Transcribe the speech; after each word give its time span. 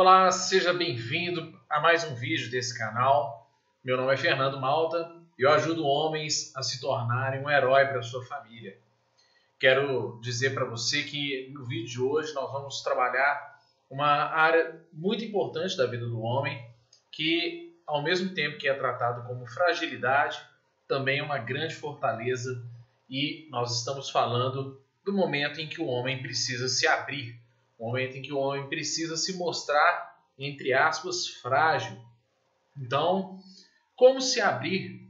Olá, 0.00 0.30
seja 0.30 0.72
bem-vindo 0.72 1.60
a 1.68 1.80
mais 1.80 2.04
um 2.04 2.14
vídeo 2.14 2.48
desse 2.52 2.78
canal. 2.78 3.50
Meu 3.82 3.96
nome 3.96 4.14
é 4.14 4.16
Fernando 4.16 4.60
Malta 4.60 5.12
e 5.36 5.42
eu 5.42 5.50
ajudo 5.50 5.84
homens 5.84 6.54
a 6.54 6.62
se 6.62 6.80
tornarem 6.80 7.42
um 7.42 7.50
herói 7.50 7.84
para 7.84 8.00
sua 8.00 8.24
família. 8.24 8.78
Quero 9.58 10.20
dizer 10.22 10.54
para 10.54 10.64
você 10.66 11.02
que 11.02 11.50
no 11.52 11.64
vídeo 11.64 11.88
de 11.88 12.00
hoje 12.00 12.32
nós 12.32 12.48
vamos 12.52 12.80
trabalhar 12.80 13.60
uma 13.90 14.06
área 14.06 14.80
muito 14.92 15.24
importante 15.24 15.76
da 15.76 15.86
vida 15.86 16.06
do 16.06 16.20
homem 16.20 16.64
que, 17.10 17.76
ao 17.84 18.00
mesmo 18.00 18.32
tempo 18.32 18.56
que 18.56 18.68
é 18.68 18.74
tratado 18.74 19.26
como 19.26 19.48
fragilidade, 19.48 20.40
também 20.86 21.18
é 21.18 21.24
uma 21.24 21.38
grande 21.38 21.74
fortaleza 21.74 22.64
e 23.10 23.48
nós 23.50 23.76
estamos 23.76 24.10
falando 24.10 24.80
do 25.04 25.12
momento 25.12 25.60
em 25.60 25.68
que 25.68 25.80
o 25.82 25.86
homem 25.86 26.22
precisa 26.22 26.68
se 26.68 26.86
abrir 26.86 27.47
o 27.78 27.86
momento 27.86 28.16
em 28.16 28.22
que 28.22 28.32
o 28.32 28.38
homem 28.38 28.68
precisa 28.68 29.16
se 29.16 29.36
mostrar, 29.36 30.18
entre 30.36 30.72
aspas, 30.72 31.28
frágil. 31.28 31.96
Então, 32.76 33.38
como 33.94 34.20
se 34.20 34.40
abrir? 34.40 35.08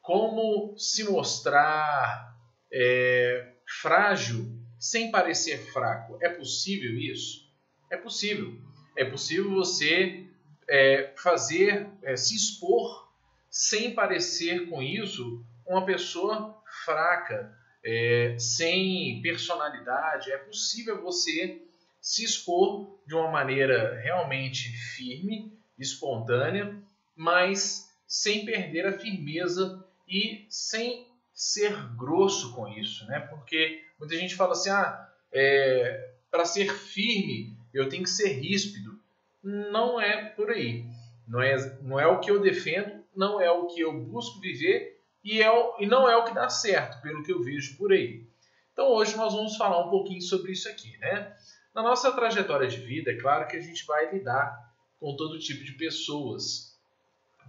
Como 0.00 0.76
se 0.78 1.04
mostrar 1.04 2.34
é, 2.72 3.54
frágil 3.82 4.46
sem 4.78 5.10
parecer 5.10 5.58
fraco? 5.72 6.18
É 6.22 6.28
possível 6.28 6.98
isso? 6.98 7.46
É 7.90 7.96
possível. 7.96 8.58
É 8.96 9.04
possível 9.04 9.50
você 9.50 10.26
é, 10.68 11.12
fazer, 11.16 11.86
é, 12.02 12.16
se 12.16 12.34
expor 12.34 13.06
sem 13.50 13.94
parecer 13.94 14.68
com 14.68 14.82
isso 14.82 15.44
uma 15.66 15.84
pessoa 15.84 16.62
fraca, 16.84 17.52
é, 17.84 18.36
sem 18.38 19.20
personalidade. 19.22 20.30
É 20.30 20.38
possível 20.38 21.02
você 21.02 21.65
se 22.06 22.22
expor 22.22 23.00
de 23.04 23.16
uma 23.16 23.28
maneira 23.32 23.98
realmente 24.00 24.68
firme, 24.94 25.52
espontânea, 25.76 26.80
mas 27.16 27.92
sem 28.06 28.44
perder 28.44 28.86
a 28.86 28.96
firmeza 28.96 29.84
e 30.08 30.46
sem 30.48 31.08
ser 31.34 31.74
grosso 31.96 32.54
com 32.54 32.68
isso, 32.68 33.04
né? 33.06 33.18
Porque 33.18 33.82
muita 33.98 34.14
gente 34.14 34.36
fala 34.36 34.52
assim, 34.52 34.70
ah, 34.70 35.10
é, 35.32 36.14
para 36.30 36.44
ser 36.44 36.72
firme 36.72 37.58
eu 37.74 37.88
tenho 37.88 38.04
que 38.04 38.10
ser 38.10 38.38
ríspido. 38.38 39.00
Não 39.42 40.00
é 40.00 40.26
por 40.26 40.52
aí. 40.52 40.84
Não 41.26 41.42
é, 41.42 41.56
não 41.82 41.98
é 41.98 42.06
o 42.06 42.20
que 42.20 42.30
eu 42.30 42.40
defendo, 42.40 43.04
não 43.16 43.40
é 43.40 43.50
o 43.50 43.66
que 43.66 43.80
eu 43.80 43.92
busco 43.92 44.38
viver 44.38 45.02
e, 45.24 45.42
é 45.42 45.50
o, 45.50 45.76
e 45.80 45.86
não 45.86 46.08
é 46.08 46.16
o 46.16 46.24
que 46.24 46.32
dá 46.32 46.48
certo, 46.48 47.02
pelo 47.02 47.24
que 47.24 47.32
eu 47.32 47.42
vejo 47.42 47.76
por 47.76 47.92
aí. 47.92 48.24
Então 48.72 48.92
hoje 48.92 49.16
nós 49.16 49.34
vamos 49.34 49.56
falar 49.56 49.84
um 49.84 49.90
pouquinho 49.90 50.22
sobre 50.22 50.52
isso 50.52 50.68
aqui, 50.68 50.96
né? 50.98 51.34
Na 51.76 51.82
nossa 51.82 52.10
trajetória 52.10 52.66
de 52.66 52.78
vida, 52.78 53.10
é 53.10 53.20
claro 53.20 53.46
que 53.46 53.54
a 53.54 53.60
gente 53.60 53.84
vai 53.84 54.10
lidar 54.10 54.72
com 54.98 55.14
todo 55.14 55.38
tipo 55.38 55.62
de 55.62 55.72
pessoas. 55.72 56.74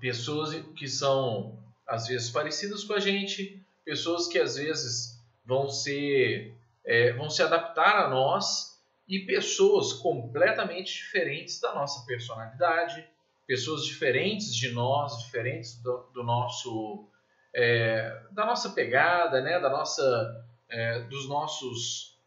Pessoas 0.02 0.53
que 0.75 0.86
são, 0.86 1.58
às 1.88 2.08
vezes, 2.08 2.30
parecidas 2.30 2.84
com 2.84 2.92
a 2.92 3.00
gente, 3.00 3.66
pessoas 3.86 4.28
que, 4.28 4.38
às 4.38 4.58
vezes, 4.58 5.17
vão, 5.45 5.69
ser, 5.69 6.53
é, 6.84 7.14
vão 7.14 7.30
se 7.30 7.42
adaptar 7.42 8.03
a 8.03 8.09
nós 8.09 8.78
e 9.08 9.19
pessoas 9.19 9.94
completamente 9.94 10.94
diferentes 10.94 11.62
da 11.62 11.73
nossa 11.73 12.06
personalidade, 12.06 13.08
pessoas 13.47 13.86
diferentes 13.86 14.53
de 14.53 14.72
nós, 14.72 15.19
diferentes 15.23 15.81
do, 15.81 16.06
do 16.14 16.22
nosso 16.22 17.08
é, 17.56 18.23
da 18.31 18.45
nossa 18.45 18.72
pegada, 18.72 19.39
né, 19.39 19.58
da 19.58 19.69
nossa 19.69 20.45
é, 20.67 21.00
dos 21.03 21.30
nossos 21.30 22.19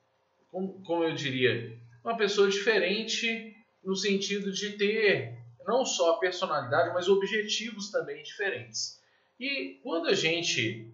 como, 0.50 0.82
como 0.82 1.04
eu 1.04 1.14
diria 1.14 1.78
uma 2.04 2.16
pessoa 2.16 2.48
diferente 2.48 3.56
no 3.84 3.96
sentido 3.96 4.52
de 4.52 4.72
ter 4.72 5.38
não 5.66 5.84
só 5.84 6.14
personalidade, 6.14 6.92
mas 6.92 7.08
objetivos 7.08 7.90
também 7.90 8.22
diferentes. 8.22 9.00
E 9.38 9.78
quando 9.82 10.08
a 10.08 10.14
gente 10.14 10.92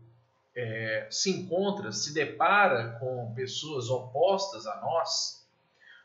é, 0.54 1.08
se 1.10 1.30
encontra, 1.30 1.92
se 1.92 2.12
depara 2.12 2.96
com 3.00 3.32
pessoas 3.34 3.88
opostas 3.88 4.66
a 4.66 4.80
nós, 4.80 5.46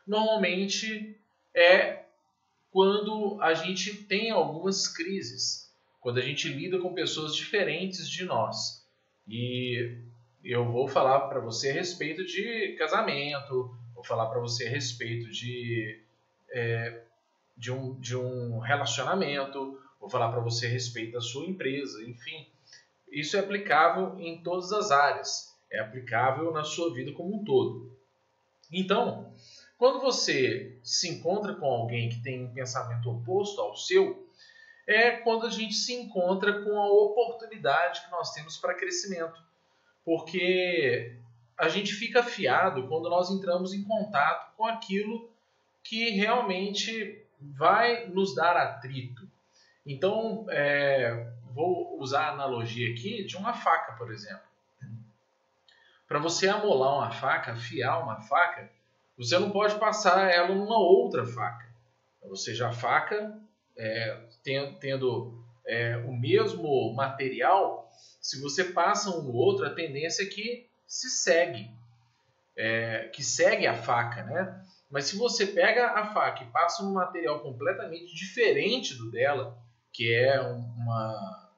normalmente 0.06 1.16
é 1.54 2.04
quando 2.70 3.38
a 3.40 3.54
gente 3.54 4.04
tem 4.04 4.30
algumas 4.30 4.88
crises, 4.88 5.70
quando 6.00 6.18
a 6.18 6.22
gente 6.22 6.48
lida 6.48 6.78
com 6.78 6.94
pessoas 6.94 7.36
diferentes 7.36 8.08
de 8.08 8.24
nós. 8.24 8.86
E 9.28 9.98
eu 10.42 10.64
vou 10.70 10.88
falar 10.88 11.28
para 11.28 11.38
você 11.38 11.70
a 11.70 11.74
respeito 11.74 12.24
de 12.24 12.74
casamento, 12.78 13.76
vou 14.02 14.04
falar 14.04 14.26
para 14.26 14.40
você 14.40 14.66
a 14.66 14.70
respeito 14.70 15.30
de, 15.30 16.00
é, 16.50 17.02
de, 17.56 17.70
um, 17.70 17.98
de 18.00 18.16
um 18.16 18.58
relacionamento, 18.58 19.80
vou 20.00 20.10
falar 20.10 20.30
para 20.32 20.40
você 20.40 20.66
a 20.66 20.70
respeito 20.70 21.12
da 21.12 21.20
sua 21.20 21.46
empresa, 21.46 22.02
enfim. 22.04 22.48
Isso 23.10 23.36
é 23.36 23.40
aplicável 23.40 24.18
em 24.18 24.42
todas 24.42 24.72
as 24.72 24.90
áreas, 24.90 25.56
é 25.70 25.78
aplicável 25.78 26.50
na 26.50 26.64
sua 26.64 26.92
vida 26.92 27.12
como 27.12 27.36
um 27.36 27.44
todo. 27.44 27.96
Então, 28.72 29.32
quando 29.78 30.00
você 30.00 30.76
se 30.82 31.08
encontra 31.08 31.54
com 31.54 31.66
alguém 31.66 32.08
que 32.08 32.20
tem 32.22 32.44
um 32.44 32.52
pensamento 32.52 33.08
oposto 33.08 33.60
ao 33.60 33.76
seu, 33.76 34.28
é 34.84 35.12
quando 35.12 35.46
a 35.46 35.50
gente 35.50 35.74
se 35.74 35.92
encontra 35.92 36.64
com 36.64 36.76
a 36.76 36.90
oportunidade 36.90 38.04
que 38.04 38.10
nós 38.10 38.32
temos 38.32 38.56
para 38.56 38.74
crescimento. 38.74 39.40
Porque 40.04 41.16
a 41.58 41.68
gente 41.68 41.92
fica 41.92 42.20
afiado 42.20 42.88
quando 42.88 43.08
nós 43.08 43.30
entramos 43.30 43.72
em 43.72 43.82
contato 43.82 44.54
com 44.56 44.66
aquilo 44.66 45.30
que 45.82 46.10
realmente 46.10 47.24
vai 47.40 48.06
nos 48.06 48.34
dar 48.34 48.56
atrito. 48.56 49.28
Então, 49.84 50.46
é, 50.48 51.32
vou 51.52 51.98
usar 52.00 52.28
a 52.28 52.32
analogia 52.32 52.92
aqui 52.92 53.24
de 53.24 53.36
uma 53.36 53.52
faca, 53.52 53.92
por 53.94 54.12
exemplo. 54.12 54.52
Para 56.06 56.18
você 56.18 56.48
amolar 56.48 56.94
uma 56.94 57.10
faca, 57.10 57.52
afiar 57.52 58.02
uma 58.02 58.20
faca, 58.20 58.70
você 59.16 59.38
não 59.38 59.50
pode 59.50 59.76
passar 59.76 60.30
ela 60.30 60.54
numa 60.54 60.78
outra 60.78 61.24
faca. 61.24 61.66
Ou 62.20 62.36
seja, 62.36 62.68
a 62.68 62.72
faca, 62.72 63.40
é, 63.76 64.20
tendo 64.78 65.42
é, 65.66 65.96
o 66.06 66.12
mesmo 66.12 66.94
material, 66.94 67.90
se 68.20 68.40
você 68.40 68.64
passa 68.64 69.10
um 69.10 69.22
no 69.22 69.32
outro, 69.32 69.66
a 69.66 69.70
tendência 69.70 70.22
é 70.22 70.26
que 70.26 70.70
se 70.92 71.08
segue, 71.08 71.70
é, 72.54 73.08
que 73.14 73.24
segue 73.24 73.66
a 73.66 73.74
faca, 73.74 74.24
né? 74.24 74.62
Mas 74.90 75.06
se 75.06 75.16
você 75.16 75.46
pega 75.46 75.86
a 75.92 76.12
faca 76.12 76.44
e 76.44 76.50
passa 76.50 76.84
um 76.84 76.92
material 76.92 77.40
completamente 77.40 78.14
diferente 78.14 78.94
do 78.98 79.10
dela, 79.10 79.56
que 79.90 80.12
é 80.12 80.38
uma, 80.38 81.50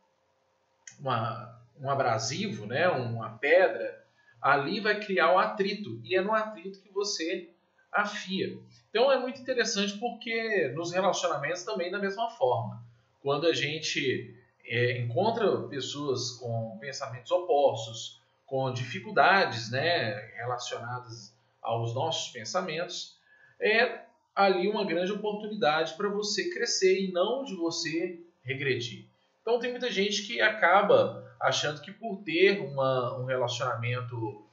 uma, 1.00 1.60
um 1.80 1.90
abrasivo, 1.90 2.64
né? 2.64 2.86
uma 2.86 3.36
pedra, 3.38 4.06
ali 4.40 4.78
vai 4.78 5.00
criar 5.00 5.32
o 5.32 5.38
atrito. 5.38 6.00
E 6.04 6.14
é 6.14 6.20
no 6.20 6.32
atrito 6.32 6.80
que 6.80 6.92
você 6.92 7.50
afia. 7.90 8.56
Então 8.88 9.10
é 9.10 9.18
muito 9.18 9.40
interessante 9.40 9.98
porque 9.98 10.68
nos 10.76 10.92
relacionamentos 10.92 11.64
também 11.64 11.90
da 11.90 11.98
mesma 11.98 12.30
forma. 12.30 12.80
Quando 13.20 13.48
a 13.48 13.52
gente 13.52 14.32
é, 14.64 14.98
encontra 14.98 15.62
pessoas 15.62 16.30
com 16.38 16.78
pensamentos 16.78 17.32
opostos, 17.32 18.22
com 18.46 18.72
dificuldades 18.72 19.70
né, 19.70 20.14
relacionadas 20.36 21.34
aos 21.62 21.94
nossos 21.94 22.30
pensamentos, 22.30 23.18
é 23.60 24.04
ali 24.34 24.68
uma 24.68 24.84
grande 24.84 25.12
oportunidade 25.12 25.94
para 25.94 26.08
você 26.08 26.50
crescer 26.50 27.00
e 27.00 27.12
não 27.12 27.44
de 27.44 27.54
você 27.54 28.20
regredir. 28.42 29.06
Então 29.40 29.58
tem 29.58 29.70
muita 29.70 29.90
gente 29.90 30.26
que 30.26 30.40
acaba 30.40 31.24
achando 31.40 31.80
que 31.80 31.92
por 31.92 32.22
ter 32.22 32.60
uma, 32.60 33.18
um 33.18 33.24
relacionamento 33.24 34.44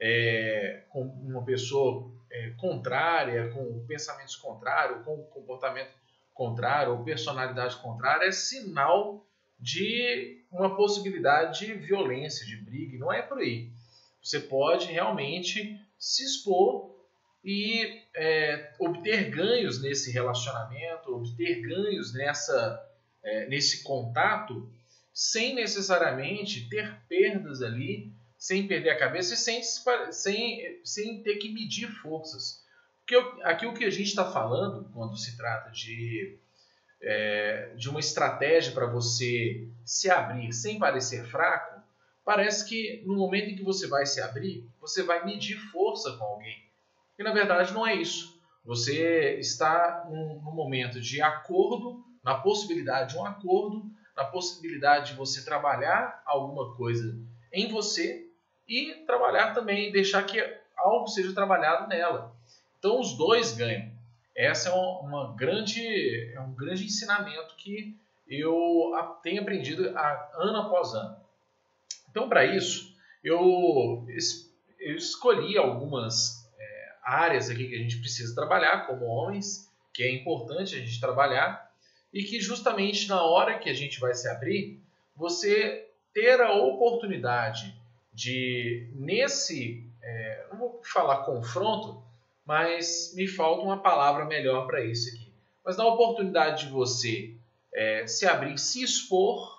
é, 0.00 0.84
com 0.90 1.02
uma 1.02 1.44
pessoa 1.44 2.10
é, 2.30 2.50
contrária, 2.58 3.50
com 3.50 3.84
pensamentos 3.86 4.36
contrários, 4.36 5.04
com 5.04 5.22
comportamento 5.24 5.90
contrário 6.34 6.92
ou 6.92 7.04
personalidade 7.04 7.76
contrária, 7.76 8.26
é 8.26 8.32
sinal 8.32 9.26
de 9.58 10.39
uma 10.50 10.76
possibilidade 10.76 11.66
de 11.66 11.74
violência, 11.74 12.44
de 12.44 12.56
briga, 12.56 12.98
não 12.98 13.12
é 13.12 13.22
por 13.22 13.38
aí. 13.38 13.70
Você 14.22 14.40
pode 14.40 14.86
realmente 14.86 15.80
se 15.98 16.24
expor 16.24 16.90
e 17.44 18.02
é, 18.14 18.74
obter 18.78 19.30
ganhos 19.30 19.80
nesse 19.80 20.10
relacionamento, 20.10 21.14
obter 21.14 21.62
ganhos 21.62 22.12
nessa, 22.12 22.82
é, 23.22 23.46
nesse 23.46 23.82
contato, 23.82 24.70
sem 25.12 25.54
necessariamente 25.54 26.68
ter 26.68 27.00
perdas 27.08 27.62
ali, 27.62 28.12
sem 28.36 28.66
perder 28.66 28.90
a 28.90 28.98
cabeça 28.98 29.34
e 29.34 29.36
sem, 29.36 29.62
sem, 29.62 30.80
sem 30.84 31.22
ter 31.22 31.36
que 31.36 31.52
medir 31.52 31.88
forças. 32.02 32.64
Porque 33.00 33.42
aqui 33.42 33.66
o 33.66 33.74
que 33.74 33.84
a 33.84 33.90
gente 33.90 34.08
está 34.08 34.30
falando, 34.30 34.88
quando 34.92 35.16
se 35.16 35.36
trata 35.36 35.70
de 35.70 36.38
é, 37.02 37.72
de 37.76 37.88
uma 37.88 38.00
estratégia 38.00 38.72
para 38.72 38.86
você 38.86 39.68
se 39.84 40.10
abrir 40.10 40.52
sem 40.52 40.78
parecer 40.78 41.24
fraco, 41.26 41.80
parece 42.24 42.68
que 42.68 43.02
no 43.06 43.16
momento 43.16 43.50
em 43.50 43.56
que 43.56 43.62
você 43.62 43.86
vai 43.86 44.06
se 44.06 44.20
abrir, 44.20 44.68
você 44.80 45.02
vai 45.02 45.24
medir 45.24 45.56
força 45.70 46.12
com 46.16 46.24
alguém. 46.24 46.62
E 47.18 47.22
na 47.22 47.32
verdade 47.32 47.72
não 47.72 47.86
é 47.86 47.94
isso. 47.94 48.40
Você 48.64 49.36
está 49.38 50.06
num, 50.08 50.40
num 50.42 50.52
momento 50.52 51.00
de 51.00 51.20
acordo, 51.22 52.04
na 52.22 52.34
possibilidade 52.34 53.14
de 53.14 53.18
um 53.18 53.24
acordo, 53.24 53.90
na 54.16 54.24
possibilidade 54.24 55.12
de 55.12 55.16
você 55.16 55.44
trabalhar 55.44 56.22
alguma 56.26 56.74
coisa 56.76 57.18
em 57.52 57.68
você 57.68 58.28
e 58.68 59.02
trabalhar 59.06 59.54
também, 59.54 59.90
deixar 59.90 60.22
que 60.24 60.38
algo 60.76 61.08
seja 61.08 61.34
trabalhado 61.34 61.88
nela. 61.88 62.34
Então 62.78 63.00
os 63.00 63.16
dois 63.16 63.52
ganham. 63.52 63.89
Essa 64.40 64.70
é 64.70 64.72
uma, 64.72 65.36
grande, 65.36 66.32
é 66.34 66.40
um 66.40 66.54
grande 66.54 66.86
ensinamento 66.86 67.54
que 67.56 67.94
eu 68.26 68.92
tenho 69.22 69.42
aprendido 69.42 69.86
ano 70.34 70.56
após 70.56 70.94
ano. 70.94 71.14
Então 72.08 72.26
para 72.26 72.46
isso 72.46 72.96
eu, 73.22 74.06
eu 74.78 74.96
escolhi 74.96 75.58
algumas 75.58 76.50
é, 76.58 76.92
áreas 77.02 77.50
aqui 77.50 77.68
que 77.68 77.74
a 77.74 77.78
gente 77.78 77.98
precisa 77.98 78.34
trabalhar 78.34 78.86
como 78.86 79.04
homens, 79.04 79.70
que 79.92 80.02
é 80.02 80.10
importante 80.10 80.74
a 80.74 80.78
gente 80.78 80.98
trabalhar 80.98 81.70
e 82.10 82.24
que 82.24 82.40
justamente 82.40 83.10
na 83.10 83.22
hora 83.22 83.58
que 83.58 83.68
a 83.68 83.74
gente 83.74 84.00
vai 84.00 84.14
se 84.14 84.26
abrir, 84.26 84.80
você 85.14 85.86
ter 86.14 86.40
a 86.40 86.54
oportunidade 86.54 87.78
de 88.10 88.88
nesse, 88.94 89.86
é, 90.02 90.46
não 90.50 90.58
vou 90.58 90.80
falar 90.82 91.24
confronto, 91.24 92.02
mas 92.50 93.12
me 93.14 93.28
falta 93.28 93.62
uma 93.62 93.80
palavra 93.80 94.24
melhor 94.24 94.66
para 94.66 94.84
isso 94.84 95.08
aqui. 95.14 95.32
Mas 95.64 95.76
na 95.76 95.86
oportunidade 95.86 96.66
de 96.66 96.72
você 96.72 97.36
é, 97.72 98.04
se 98.08 98.26
abrir, 98.26 98.58
se 98.58 98.82
expor, 98.82 99.56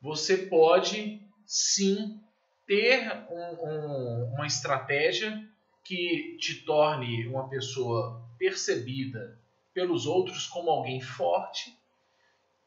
você 0.00 0.36
pode 0.36 1.20
sim 1.44 2.20
ter 2.68 3.26
um, 3.28 3.66
um, 3.66 4.32
uma 4.32 4.46
estratégia 4.46 5.44
que 5.82 6.36
te 6.38 6.64
torne 6.64 7.26
uma 7.26 7.48
pessoa 7.48 8.22
percebida 8.38 9.36
pelos 9.74 10.06
outros 10.06 10.46
como 10.46 10.70
alguém 10.70 11.00
forte, 11.00 11.76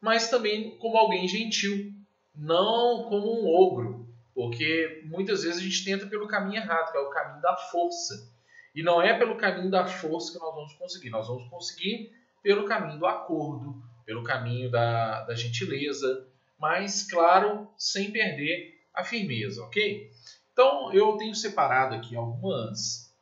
mas 0.02 0.30
também 0.30 0.78
como 0.78 0.98
alguém 0.98 1.26
gentil, 1.26 1.94
não 2.36 3.04
como 3.08 3.32
um 3.32 3.48
ogro, 3.48 4.14
porque 4.36 5.04
muitas 5.06 5.44
vezes 5.44 5.62
a 5.62 5.64
gente 5.64 5.86
tenta 5.86 6.06
pelo 6.06 6.28
caminho 6.28 6.62
errado, 6.62 6.92
que 6.92 6.98
é 6.98 7.02
o 7.02 7.10
caminho 7.12 7.42
da 7.42 7.56
força. 7.56 8.30
E 8.74 8.82
não 8.82 9.02
é 9.02 9.18
pelo 9.18 9.36
caminho 9.36 9.70
da 9.70 9.86
força 9.86 10.32
que 10.32 10.40
nós 10.40 10.56
vamos 10.56 10.74
conseguir, 10.74 11.10
nós 11.10 11.28
vamos 11.28 11.48
conseguir 11.50 12.12
pelo 12.42 12.66
caminho 12.66 13.00
do 13.00 13.06
acordo, 13.06 13.82
pelo 14.06 14.24
caminho 14.24 14.70
da, 14.70 15.24
da 15.24 15.36
gentileza, 15.36 16.28
mas, 16.58 17.04
claro, 17.10 17.68
sem 17.78 18.12
perder 18.12 18.80
a 18.94 19.04
firmeza, 19.04 19.64
ok? 19.64 20.12
Então, 20.54 20.94
eu 20.94 21.18
tenho 21.18 21.34
separado 21.34 21.96
aqui 21.96 22.16
algumas, 22.16 23.14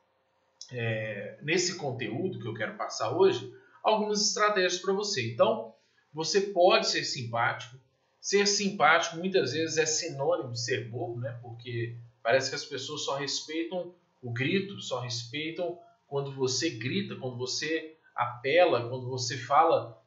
é, 0.72 1.38
nesse 1.42 1.76
conteúdo 1.76 2.40
que 2.40 2.48
eu 2.48 2.54
quero 2.54 2.76
passar 2.76 3.12
hoje, 3.16 3.54
algumas 3.84 4.22
estratégias 4.22 4.80
para 4.80 4.94
você. 4.94 5.32
Então, 5.32 5.74
você 6.14 6.42
pode 6.42 6.88
ser 6.88 7.04
simpático. 7.04 7.78
Ser 8.20 8.46
simpático 8.46 9.18
muitas 9.18 9.54
vezes 9.54 9.78
é 9.78 9.86
sinônimo 9.86 10.52
de 10.52 10.60
ser 10.60 10.90
bobo, 10.90 11.20
né? 11.20 11.38
Porque 11.42 11.96
parece 12.22 12.50
que 12.50 12.56
as 12.56 12.66
pessoas 12.66 13.06
só 13.06 13.16
respeitam 13.16 13.94
o 14.22 14.32
grito, 14.32 14.80
só 14.82 15.00
respeitam 15.00 15.80
quando 16.08 16.34
você 16.34 16.72
grita, 16.72 17.16
quando 17.16 17.38
você 17.38 17.98
apela, 18.16 18.90
quando 18.90 19.08
você 19.08 19.38
fala 19.38 20.02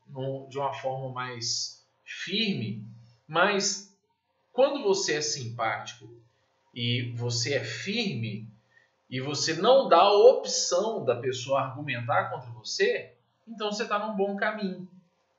de 0.48 0.58
uma 0.58 0.72
forma 0.74 1.12
mais 1.12 1.86
firme. 2.04 2.84
Mas 3.26 3.96
quando 4.52 4.82
você 4.82 5.14
é 5.14 5.20
simpático 5.22 6.08
e 6.74 7.12
você 7.16 7.54
é 7.54 7.64
firme 7.64 8.52
e 9.08 9.20
você 9.20 9.54
não 9.54 9.88
dá 9.88 10.00
a 10.00 10.12
opção 10.12 11.04
da 11.04 11.16
pessoa 11.16 11.62
argumentar 11.62 12.30
contra 12.30 12.50
você, 12.50 13.14
então 13.46 13.72
você 13.72 13.84
está 13.84 13.98
num 13.98 14.16
bom 14.16 14.36
caminho. 14.36 14.88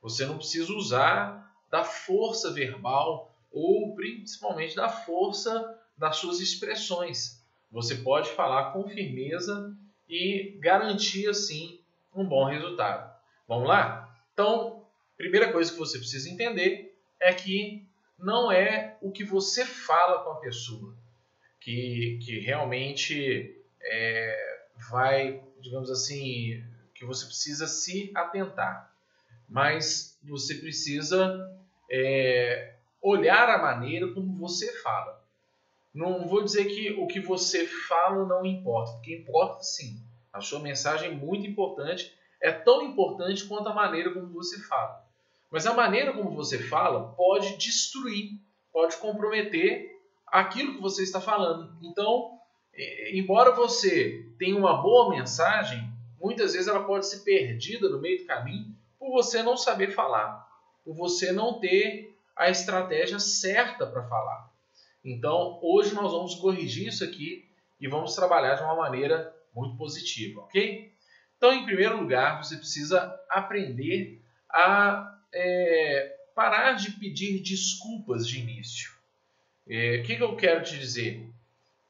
Você 0.02 0.26
não 0.26 0.36
precisa 0.36 0.72
usar 0.72 1.52
da 1.70 1.84
força 1.84 2.52
verbal 2.52 3.34
ou 3.52 3.94
principalmente 3.94 4.74
da 4.74 4.88
força 4.88 5.80
das 5.96 6.16
suas 6.16 6.40
expressões. 6.40 7.43
Você 7.74 7.96
pode 7.96 8.30
falar 8.30 8.72
com 8.72 8.88
firmeza 8.88 9.76
e 10.08 10.56
garantir 10.60 11.28
assim 11.28 11.80
um 12.14 12.24
bom 12.24 12.44
resultado. 12.44 13.12
Vamos 13.48 13.66
lá? 13.66 14.16
Então, 14.32 14.86
primeira 15.16 15.50
coisa 15.50 15.72
que 15.72 15.78
você 15.78 15.98
precisa 15.98 16.30
entender 16.30 16.96
é 17.18 17.34
que 17.34 17.84
não 18.16 18.52
é 18.52 18.96
o 19.00 19.10
que 19.10 19.24
você 19.24 19.66
fala 19.66 20.22
com 20.22 20.30
a 20.30 20.36
pessoa 20.36 20.94
que, 21.58 22.20
que 22.22 22.38
realmente 22.38 23.60
é, 23.82 24.66
vai, 24.88 25.42
digamos 25.58 25.90
assim, 25.90 26.62
que 26.94 27.04
você 27.04 27.26
precisa 27.26 27.66
se 27.66 28.12
atentar, 28.14 28.94
mas 29.48 30.16
você 30.22 30.54
precisa 30.54 31.58
é, 31.90 32.76
olhar 33.02 33.48
a 33.48 33.58
maneira 33.58 34.12
como 34.12 34.32
você 34.36 34.72
fala. 34.80 35.23
Não 35.94 36.26
vou 36.26 36.42
dizer 36.42 36.64
que 36.64 36.90
o 37.00 37.06
que 37.06 37.20
você 37.20 37.66
fala 37.66 38.26
não 38.26 38.44
importa, 38.44 38.92
porque 38.94 39.14
importa 39.14 39.62
sim. 39.62 40.02
A 40.32 40.40
sua 40.40 40.58
mensagem 40.58 41.10
é 41.10 41.14
muito 41.14 41.46
importante, 41.46 42.12
é 42.40 42.50
tão 42.50 42.82
importante 42.82 43.44
quanto 43.44 43.68
a 43.68 43.74
maneira 43.74 44.12
como 44.12 44.26
você 44.32 44.60
fala. 44.64 45.04
Mas 45.48 45.66
a 45.66 45.72
maneira 45.72 46.12
como 46.12 46.34
você 46.34 46.58
fala 46.58 47.12
pode 47.12 47.56
destruir, 47.56 48.32
pode 48.72 48.96
comprometer 48.96 49.96
aquilo 50.26 50.74
que 50.74 50.80
você 50.80 51.04
está 51.04 51.20
falando. 51.20 51.72
Então, 51.80 52.40
é, 52.74 53.16
embora 53.16 53.52
você 53.52 54.28
tenha 54.36 54.56
uma 54.56 54.82
boa 54.82 55.10
mensagem, 55.10 55.88
muitas 56.20 56.54
vezes 56.54 56.66
ela 56.66 56.82
pode 56.82 57.06
ser 57.06 57.20
perdida 57.20 57.88
no 57.88 58.00
meio 58.00 58.18
do 58.18 58.26
caminho 58.26 58.74
por 58.98 59.12
você 59.12 59.44
não 59.44 59.56
saber 59.56 59.92
falar, 59.92 60.44
por 60.84 60.96
você 60.96 61.30
não 61.30 61.60
ter 61.60 62.18
a 62.34 62.50
estratégia 62.50 63.20
certa 63.20 63.86
para 63.86 64.02
falar. 64.08 64.53
Então, 65.04 65.58
hoje 65.62 65.94
nós 65.94 66.12
vamos 66.12 66.34
corrigir 66.36 66.88
isso 66.88 67.04
aqui 67.04 67.48
e 67.78 67.86
vamos 67.86 68.14
trabalhar 68.14 68.54
de 68.54 68.62
uma 68.62 68.74
maneira 68.74 69.34
muito 69.54 69.76
positiva, 69.76 70.40
ok? 70.40 70.92
Então, 71.36 71.52
em 71.52 71.64
primeiro 71.64 71.98
lugar, 71.98 72.42
você 72.42 72.56
precisa 72.56 73.14
aprender 73.28 74.22
a 74.48 75.18
é, 75.32 76.16
parar 76.34 76.72
de 76.72 76.92
pedir 76.92 77.40
desculpas 77.40 78.26
de 78.26 78.40
início. 78.40 78.92
É, 79.68 79.98
o 79.98 80.02
que, 80.02 80.16
que 80.16 80.22
eu 80.22 80.36
quero 80.36 80.62
te 80.62 80.78
dizer? 80.78 81.28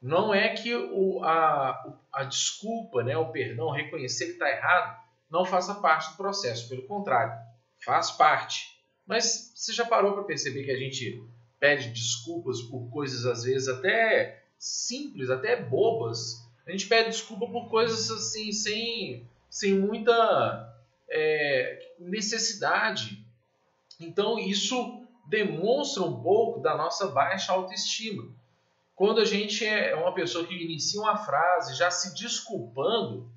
Não 0.01 0.33
é 0.33 0.49
que 0.49 0.75
o, 0.75 1.23
a, 1.23 1.95
a 2.11 2.23
desculpa, 2.23 3.03
né, 3.03 3.17
o 3.17 3.31
perdão, 3.31 3.71
reconhecer 3.71 4.25
que 4.25 4.31
está 4.33 4.49
errado, 4.49 4.99
não 5.29 5.45
faça 5.45 5.75
parte 5.75 6.11
do 6.11 6.17
processo. 6.17 6.69
Pelo 6.69 6.83
contrário, 6.83 7.33
faz 7.83 8.11
parte. 8.11 8.79
Mas 9.05 9.51
você 9.55 9.73
já 9.73 9.85
parou 9.85 10.13
para 10.13 10.23
perceber 10.23 10.63
que 10.63 10.71
a 10.71 10.77
gente 10.77 11.23
pede 11.65 11.89
desculpas 11.89 12.61
por 12.61 12.91
coisas 12.91 13.25
às 13.25 13.43
vezes 13.43 13.67
até 13.67 14.43
simples, 14.55 15.31
até 15.31 15.59
bobas? 15.59 16.47
A 16.67 16.69
gente 16.69 16.87
pede 16.87 17.09
desculpa 17.09 17.47
por 17.47 17.69
coisas 17.69 18.11
assim 18.11 18.51
sem, 18.51 19.27
sem 19.49 19.73
muita 19.73 20.77
é, 21.09 21.95
necessidade. 21.97 23.25
Então 23.99 24.37
isso 24.37 25.07
demonstra 25.27 26.03
um 26.03 26.21
pouco 26.21 26.61
da 26.61 26.77
nossa 26.77 27.07
baixa 27.07 27.51
autoestima. 27.51 28.31
Quando 28.95 29.19
a 29.19 29.25
gente 29.25 29.65
é 29.65 29.95
uma 29.95 30.13
pessoa 30.13 30.45
que 30.45 30.53
inicia 30.53 31.01
uma 31.01 31.17
frase 31.17 31.75
já 31.75 31.89
se 31.89 32.13
desculpando, 32.13 33.27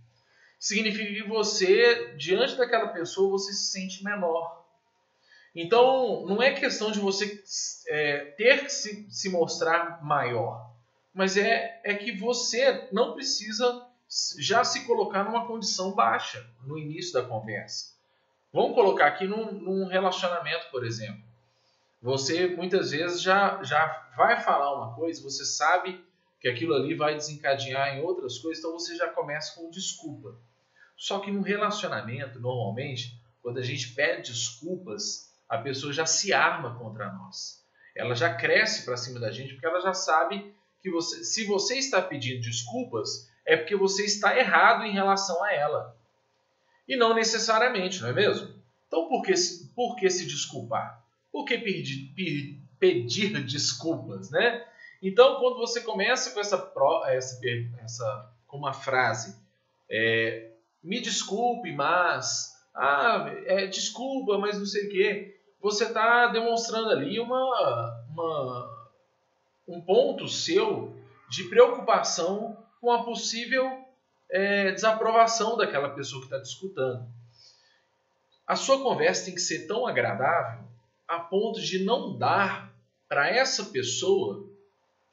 significa 0.59 1.15
que 1.15 1.27
você, 1.27 2.15
diante 2.19 2.57
daquela 2.57 2.89
pessoa, 2.89 3.31
você 3.31 3.55
se 3.55 3.73
sente 3.73 4.05
menor. 4.05 4.68
Então, 5.61 6.25
não 6.25 6.41
é 6.41 6.53
questão 6.53 6.93
de 6.93 7.00
você 7.00 7.43
é, 7.88 8.27
ter 8.37 8.62
que 8.62 8.71
se, 8.71 9.11
se 9.11 9.29
mostrar 9.29 10.00
maior, 10.05 10.73
mas 11.12 11.37
é, 11.37 11.81
é 11.83 11.97
que 11.97 12.12
você 12.12 12.88
não 12.93 13.12
precisa 13.12 13.85
já 14.38 14.62
se 14.62 14.87
colocar 14.87 15.25
numa 15.25 15.49
condição 15.49 15.97
baixa 15.97 16.49
no 16.65 16.79
início 16.79 17.12
da 17.12 17.25
conversa. 17.25 17.93
Vamos 18.53 18.73
colocar 18.73 19.09
aqui 19.09 19.27
num, 19.27 19.50
num 19.50 19.88
relacionamento, 19.88 20.71
por 20.71 20.87
exemplo. 20.87 21.25
Você 22.00 22.47
muitas 22.47 22.93
vezes 22.93 23.21
já, 23.21 23.61
já 23.65 24.12
vai 24.17 24.41
falar 24.41 24.77
uma 24.77 24.95
coisa, 24.95 25.21
você 25.21 25.45
sabe 25.45 26.00
que 26.41 26.47
aquilo 26.47 26.73
ali 26.73 26.95
vai 26.95 27.17
desencadear 27.17 27.97
em 27.97 28.03
outras 28.03 28.38
coisas, 28.38 28.62
então 28.62 28.79
você 28.79 28.95
já 28.95 29.09
começa 29.09 29.57
com 29.57 29.69
desculpa. 29.71 30.37
Só 30.97 31.19
que 31.19 31.33
no 31.33 31.43
relacionamento, 31.43 32.38
normalmente, 32.38 33.21
quando 33.43 33.59
a 33.59 33.62
gente 33.62 33.93
pede 33.93 34.31
desculpas, 34.31 35.28
a 35.49 35.59
pessoa 35.59 35.93
já 35.93 36.07
se 36.07 36.33
arma 36.33 36.78
contra 36.78 37.12
nós. 37.12 37.64
Ela 37.97 38.14
já 38.14 38.35
cresce 38.35 38.85
para 38.85 38.97
cima 38.97 39.19
da 39.19 39.31
gente 39.31 39.55
porque 39.55 39.67
ela 39.67 39.81
já 39.81 39.93
sabe 39.93 40.55
que 40.81 40.90
você, 40.90 41.25
se 41.25 41.45
você 41.45 41.76
está 41.78 42.00
pedindo 42.00 42.40
desculpas, 42.40 43.28
é 43.45 43.57
porque 43.57 43.75
você 43.75 44.05
está 44.05 44.38
errado 44.38 44.85
em 44.85 44.93
relação 44.93 45.43
a 45.43 45.52
ela. 45.52 45.97
E 46.87 46.97
não 46.97 47.14
necessariamente, 47.14 48.00
não 48.00 48.11
é 48.11 48.12
mesmo? 48.12 48.55
Então 48.87 49.09
por 49.09 49.23
que, 49.23 49.35
por 49.75 49.97
que 49.97 50.09
se 50.09 50.26
desculpar? 50.26 51.05
Por 51.33 51.45
que 51.45 51.59
pedir, 51.59 52.61
pedir 52.78 53.45
desculpas, 53.45 54.31
né? 54.31 54.64
Então, 55.00 55.38
quando 55.38 55.59
você 55.59 55.81
começa 55.81 56.33
com 56.33 56.40
essa, 56.40 56.73
essa, 57.07 57.40
essa 57.85 58.33
com 58.47 58.57
uma 58.57 58.73
frase, 58.73 59.37
é, 59.88 60.50
me 60.83 61.00
desculpe, 61.00 61.73
mas. 61.73 62.57
Ah, 62.75 63.33
é, 63.47 63.67
desculpa, 63.67 64.38
mas 64.38 64.59
não 64.59 64.67
sei 64.67 64.87
o 64.87 64.90
quê. 64.90 65.38
Você 65.61 65.85
está 65.85 66.29
demonstrando 66.29 66.91
ali 66.91 67.19
uma, 67.19 68.05
uma, 68.11 68.91
um 69.67 69.81
ponto 69.81 70.29
seu 70.29 70.97
de 71.29 71.45
preocupação 71.45 72.57
com 72.81 72.91
a 72.93 73.03
possível 73.03 73.85
é, 74.31 74.71
desaprovação 74.73 75.57
daquela 75.57 75.91
pessoa 75.91 76.21
que 76.21 76.27
está 76.27 76.38
discutando. 76.38 77.07
A 78.47 78.57
sua 78.57 78.83
conversa 78.83 79.27
tem 79.27 79.35
que 79.35 79.41
ser 79.41 79.67
tão 79.67 79.87
agradável 79.87 80.65
a 81.07 81.19
ponto 81.19 81.61
de 81.61 81.85
não 81.85 82.17
dar 82.17 82.73
para 83.09 83.29
essa 83.29 83.65
pessoa 83.65 84.49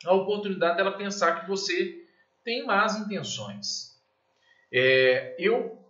a 0.05 0.13
oportunidade 0.13 0.77
dela 0.77 0.91
pensar 0.91 1.41
que 1.41 1.47
você 1.47 2.05
tem 2.43 2.65
más 2.65 2.97
intenções. 2.97 3.99
É, 4.71 5.35
eu, 5.39 5.84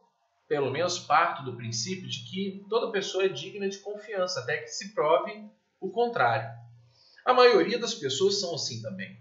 pelo 0.48 0.72
menos, 0.72 1.00
parto 1.00 1.44
do 1.44 1.56
princípio 1.56 2.08
de 2.08 2.24
que 2.26 2.66
toda 2.70 2.92
pessoa 2.92 3.26
é 3.26 3.30
digna 3.30 3.68
de 3.68 3.80
confiança, 3.80 4.42
até 4.42 4.58
que 4.58 4.68
se 4.68 4.94
prove 4.94 5.44
o 5.80 5.90
contrário. 5.90 6.50
A 7.26 7.34
maioria 7.34 7.80
das 7.80 7.94
pessoas 7.94 8.40
são 8.40 8.54
assim 8.54 8.82
também. 8.82 9.18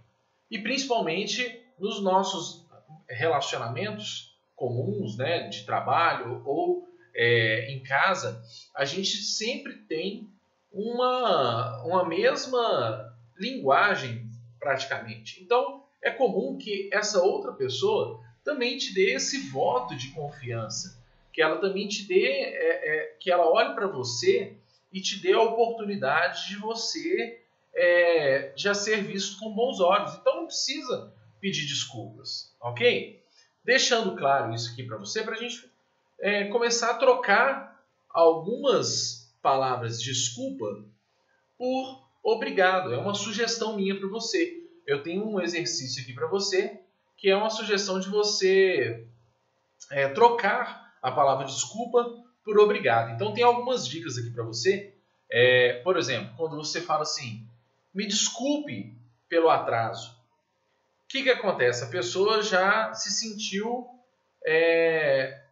E 0.51 0.59
principalmente 0.59 1.63
nos 1.79 2.03
nossos 2.03 2.67
relacionamentos 3.09 4.39
comuns, 4.55 5.17
né, 5.17 5.49
de 5.49 5.65
trabalho 5.65 6.43
ou 6.45 6.89
é, 7.15 7.71
em 7.71 7.83
casa, 7.83 8.43
a 8.75 8.85
gente 8.85 9.17
sempre 9.17 9.75
tem 9.87 10.29
uma, 10.73 11.83
uma 11.85 12.05
mesma 12.05 13.17
linguagem 13.39 14.29
praticamente. 14.59 15.43
Então, 15.43 15.85
é 16.03 16.11
comum 16.11 16.59
que 16.59 16.91
essa 16.93 17.23
outra 17.23 17.53
pessoa 17.53 18.21
também 18.45 18.77
te 18.77 18.93
dê 18.93 19.15
esse 19.15 19.49
voto 19.49 19.97
de 19.97 20.09
confiança, 20.09 21.03
que 21.35 21.43
ela 21.43 21.57
também 21.57 21.89
te 21.89 22.07
dê, 22.07 22.27
é, 22.27 22.53
é, 22.55 23.17
que 23.19 23.29
ela 23.29 23.51
olhe 23.51 23.75
para 23.75 23.89
você 23.89 24.57
e 24.93 25.01
te 25.01 25.21
dê 25.21 25.33
a 25.33 25.43
oportunidade 25.43 26.47
de 26.47 26.57
você 26.57 27.43
é, 27.75 28.53
já 28.55 28.73
ser 28.73 29.03
visto 29.03 29.41
com 29.41 29.53
bons 29.53 29.81
olhos. 29.81 30.15
Então 30.15 30.37
não 30.37 30.47
precisa 30.47 31.13
pedir 31.41 31.67
desculpas, 31.67 32.55
ok? 32.61 33.21
Deixando 33.65 34.15
claro 34.15 34.55
isso 34.55 34.73
aqui 34.73 34.85
para 34.85 34.97
você, 34.97 35.25
para 35.25 35.35
a 35.35 35.39
gente 35.39 35.69
é, 36.21 36.45
começar 36.45 36.93
a 36.93 36.99
trocar 36.99 37.85
algumas 38.09 39.35
palavras 39.43 40.01
desculpa 40.01 40.85
por 41.59 42.09
obrigado. 42.23 42.95
É 42.95 42.97
uma 42.97 43.13
sugestão 43.13 43.75
minha 43.75 43.99
para 43.99 44.09
você. 44.09 44.63
Eu 44.87 45.03
tenho 45.03 45.27
um 45.29 45.41
exercício 45.41 46.01
aqui 46.01 46.13
para 46.13 46.29
você 46.29 46.81
que 47.17 47.29
é 47.29 47.37
uma 47.37 47.51
sugestão 47.51 47.99
de 47.99 48.09
você 48.09 49.05
é, 49.91 50.09
trocar 50.09 50.84
a 51.05 51.13
palavra 51.13 51.45
desculpa 51.45 52.03
por 52.43 52.59
obrigado. 52.59 53.13
Então 53.13 53.35
tem 53.35 53.45
algumas 53.45 53.87
dicas 53.87 54.17
aqui 54.17 54.31
para 54.31 54.43
você. 54.43 54.95
É, 55.31 55.83
por 55.85 55.99
exemplo, 55.99 56.33
quando 56.35 56.57
você 56.57 56.81
fala 56.81 57.03
assim, 57.03 57.47
me 57.93 58.07
desculpe 58.07 58.97
pelo 59.29 59.51
atraso. 59.51 60.13
O 61.05 61.09
que, 61.09 61.23
que 61.23 61.31
acontece? 61.31 61.85
A 61.85 61.89
pessoa 61.89 62.43
já 62.43 62.95
se 62.95 63.13
sentiu 63.13 63.87
é, 64.47 65.43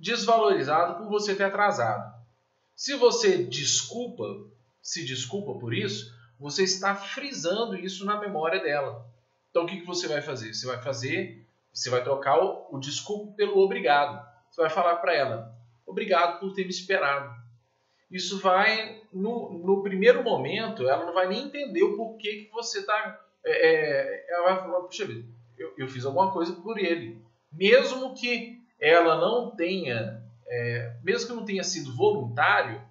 desvalorizada 0.00 0.94
por 0.94 1.06
você 1.06 1.34
ter 1.34 1.44
atrasado. 1.44 2.16
Se 2.74 2.94
você 2.94 3.44
desculpa, 3.44 4.24
se 4.80 5.04
desculpa 5.04 5.58
por 5.60 5.74
isso, 5.74 6.16
você 6.40 6.62
está 6.62 6.94
frisando 6.94 7.76
isso 7.76 8.06
na 8.06 8.18
memória 8.18 8.62
dela. 8.62 9.06
Então 9.50 9.64
o 9.64 9.66
que, 9.66 9.80
que 9.80 9.86
você 9.86 10.08
vai 10.08 10.22
fazer? 10.22 10.54
Você 10.54 10.66
vai 10.66 10.80
fazer, 10.80 11.46
você 11.74 11.90
vai 11.90 12.02
trocar 12.02 12.42
o, 12.42 12.68
o 12.70 12.80
desculpa 12.80 13.34
pelo 13.34 13.58
obrigado. 13.58 14.26
Você 14.58 14.62
vai 14.62 14.70
falar 14.70 14.96
para 14.96 15.14
ela, 15.14 15.56
obrigado 15.86 16.40
por 16.40 16.52
ter 16.52 16.64
me 16.64 16.70
esperado. 16.70 17.32
Isso 18.10 18.40
vai, 18.40 19.00
no, 19.12 19.56
no, 19.64 19.84
primeiro 19.84 20.24
momento, 20.24 20.88
ela 20.88 21.06
não 21.06 21.14
vai 21.14 21.28
nem 21.28 21.44
entender 21.44 21.84
o 21.84 21.96
porquê 21.96 22.42
que 22.42 22.50
você 22.50 22.80
está. 22.80 23.20
É, 23.44 23.68
é, 23.68 24.26
ela 24.28 24.46
vai 24.46 24.56
falar, 24.56 24.80
puxa 24.80 25.06
vida, 25.06 25.24
eu, 25.56 25.74
eu, 25.78 25.86
fiz 25.86 26.04
alguma 26.04 26.32
coisa 26.32 26.54
por 26.54 26.76
ele. 26.76 27.22
Mesmo 27.52 28.14
que 28.14 28.60
ela 28.80 29.20
não 29.20 29.54
tenha, 29.54 30.24
é, 30.48 30.96
mesmo 31.04 31.28
que 31.28 31.36
não 31.36 31.44
tenha 31.44 31.62
sido 31.62 31.94
voluntário 31.94 32.82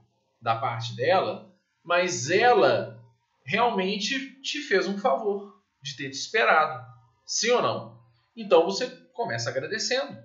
da 0.41 0.55
parte 0.55 0.95
dela, 0.95 1.53
mas 1.83 2.29
ela 2.29 2.97
realmente 3.43 4.39
te 4.41 4.61
fez 4.61 4.87
um 4.87 4.97
favor 4.97 5.61
de 5.81 5.97
ter 5.97 6.09
te 6.11 6.15
esperado. 6.15 6.87
Sim 7.25 7.51
ou 7.51 7.61
não? 7.61 8.01
Então 8.37 8.63
você 8.63 8.87
começa 9.11 9.49
agradecendo. 9.49 10.17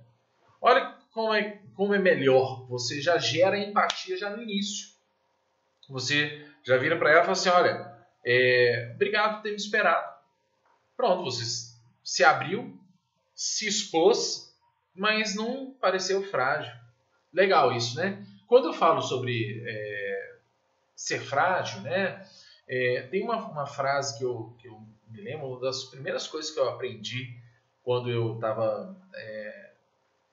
Olha 0.61 1.02
como 1.13 1.35
é, 1.35 1.61
como 1.75 1.95
é 1.95 1.99
melhor. 1.99 2.67
Você 2.69 3.01
já 3.01 3.19
gera 3.19 3.59
empatia 3.59 4.17
já 4.17 4.31
no 4.31 4.43
início. 4.43 4.89
Você 5.89 6.47
já 6.65 6.77
vira 6.77 6.97
para 6.97 7.11
ela 7.11 7.21
e 7.21 7.23
fala 7.23 7.33
assim: 7.33 7.49
olha, 7.51 7.93
é, 8.25 8.93
obrigado 8.95 9.37
por 9.37 9.43
ter 9.43 9.51
me 9.51 9.57
esperado. 9.57 10.13
Pronto, 10.97 11.25
você 11.25 11.73
se 12.03 12.25
abriu, 12.25 12.79
se 13.35 13.67
expôs, 13.67 14.57
mas 14.95 15.35
não 15.35 15.73
pareceu 15.81 16.23
frágil. 16.23 16.73
Legal 17.33 17.73
isso, 17.73 17.97
né? 17.97 18.25
Quando 18.47 18.69
eu 18.69 18.73
falo 18.73 19.01
sobre 19.01 19.63
é, 19.67 20.37
ser 20.95 21.21
frágil, 21.21 21.81
né? 21.83 22.27
É, 22.69 23.03
tem 23.11 23.23
uma, 23.23 23.37
uma 23.37 23.67
frase 23.67 24.19
que 24.19 24.25
eu, 24.25 24.55
que 24.59 24.69
eu 24.69 24.81
me 25.09 25.21
lembro, 25.21 25.49
uma 25.49 25.61
das 25.61 25.85
primeiras 25.85 26.27
coisas 26.27 26.51
que 26.51 26.61
eu 26.61 26.69
aprendi 26.69 27.37
quando 27.83 28.11
eu 28.11 28.35
estava 28.35 28.97
é, 29.15 29.72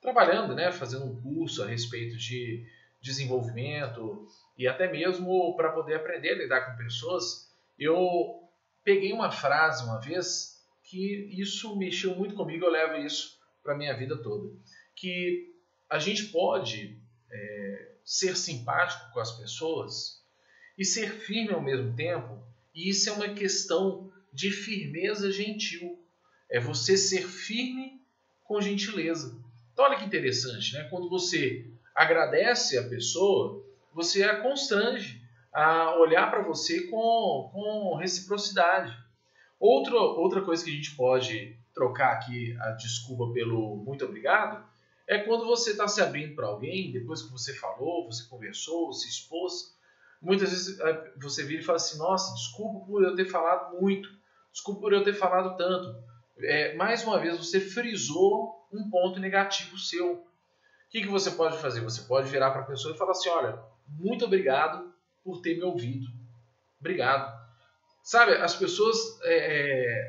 trabalhando, 0.00 0.54
né, 0.54 0.72
fazendo 0.72 1.04
um 1.04 1.20
curso 1.20 1.62
a 1.62 1.66
respeito 1.66 2.16
de 2.16 2.66
desenvolvimento 3.00 4.26
e 4.56 4.66
até 4.66 4.90
mesmo 4.90 5.54
para 5.56 5.72
poder 5.72 5.94
aprender 5.94 6.30
a 6.30 6.36
lidar 6.36 6.60
com 6.62 6.82
pessoas, 6.82 7.50
eu 7.78 8.42
peguei 8.84 9.12
uma 9.12 9.30
frase 9.30 9.84
uma 9.84 9.98
vez 9.98 10.60
que 10.84 11.28
isso 11.38 11.76
mexeu 11.76 12.14
muito 12.14 12.34
comigo, 12.34 12.64
eu 12.64 12.70
levo 12.70 12.96
isso 12.96 13.38
para 13.62 13.74
a 13.74 13.76
minha 13.76 13.96
vida 13.96 14.16
toda, 14.16 14.50
que 14.96 15.54
a 15.88 15.98
gente 15.98 16.24
pode 16.24 16.98
é, 17.30 17.92
ser 18.04 18.36
simpático 18.36 19.12
com 19.12 19.20
as 19.20 19.32
pessoas 19.38 20.24
e 20.76 20.84
ser 20.84 21.10
firme 21.10 21.52
ao 21.52 21.62
mesmo 21.62 21.94
tempo, 21.94 22.42
e 22.74 22.88
isso 22.88 23.08
é 23.08 23.12
uma 23.12 23.28
questão 23.34 24.12
de 24.32 24.50
firmeza 24.50 25.30
gentil. 25.30 25.98
É 26.48 26.58
você 26.58 26.96
ser 26.96 27.26
firme 27.26 28.00
com 28.44 28.60
gentileza. 28.60 29.39
Então, 29.72 29.84
olha 29.84 29.96
que 29.96 30.04
interessante, 30.04 30.74
né? 30.74 30.84
Quando 30.90 31.08
você 31.08 31.66
agradece 31.94 32.78
a 32.78 32.88
pessoa, 32.88 33.64
você 33.92 34.22
a 34.22 34.40
constrange 34.40 35.20
a 35.52 35.96
olhar 35.98 36.30
para 36.30 36.42
você 36.42 36.82
com, 36.82 37.50
com 37.52 37.96
reciprocidade. 37.96 38.96
Outra, 39.58 39.94
outra 39.96 40.42
coisa 40.42 40.64
que 40.64 40.70
a 40.70 40.74
gente 40.74 40.94
pode 40.94 41.58
trocar 41.74 42.12
aqui 42.12 42.56
a 42.60 42.70
desculpa 42.70 43.32
pelo 43.32 43.76
muito 43.76 44.04
obrigado 44.04 44.64
é 45.06 45.18
quando 45.18 45.44
você 45.44 45.72
está 45.72 45.88
se 45.88 46.00
abrindo 46.00 46.36
para 46.36 46.46
alguém, 46.46 46.92
depois 46.92 47.22
que 47.22 47.32
você 47.32 47.52
falou, 47.54 48.06
você 48.06 48.28
conversou, 48.28 48.92
se 48.92 49.08
expôs. 49.08 49.76
Muitas 50.22 50.50
vezes 50.50 50.78
é, 50.78 51.12
você 51.16 51.42
vira 51.42 51.60
e 51.60 51.64
fala 51.64 51.76
assim: 51.76 51.98
Nossa, 51.98 52.32
desculpa 52.34 52.86
por 52.86 53.02
eu 53.02 53.14
ter 53.16 53.24
falado 53.24 53.80
muito, 53.80 54.08
desculpa 54.52 54.80
por 54.80 54.92
eu 54.92 55.02
ter 55.02 55.14
falado 55.14 55.56
tanto. 55.56 56.00
É, 56.38 56.76
mais 56.76 57.02
uma 57.02 57.18
vez, 57.18 57.36
você 57.36 57.58
frisou 57.58 58.59
um 58.72 58.88
ponto 58.90 59.18
negativo 59.20 59.78
seu. 59.78 60.14
O 60.14 60.24
que, 60.90 61.02
que 61.02 61.08
você 61.08 61.30
pode 61.30 61.58
fazer? 61.58 61.80
Você 61.80 62.02
pode 62.02 62.28
virar 62.28 62.50
para 62.50 62.62
a 62.62 62.66
pessoa 62.66 62.94
e 62.94 62.98
falar 62.98 63.12
assim: 63.12 63.28
Olha, 63.28 63.58
muito 63.88 64.24
obrigado 64.24 64.92
por 65.22 65.40
ter 65.40 65.56
me 65.56 65.64
ouvido. 65.64 66.06
Obrigado. 66.78 67.38
Sabe, 68.02 68.32
as 68.32 68.56
pessoas, 68.56 68.96
é, 69.22 69.34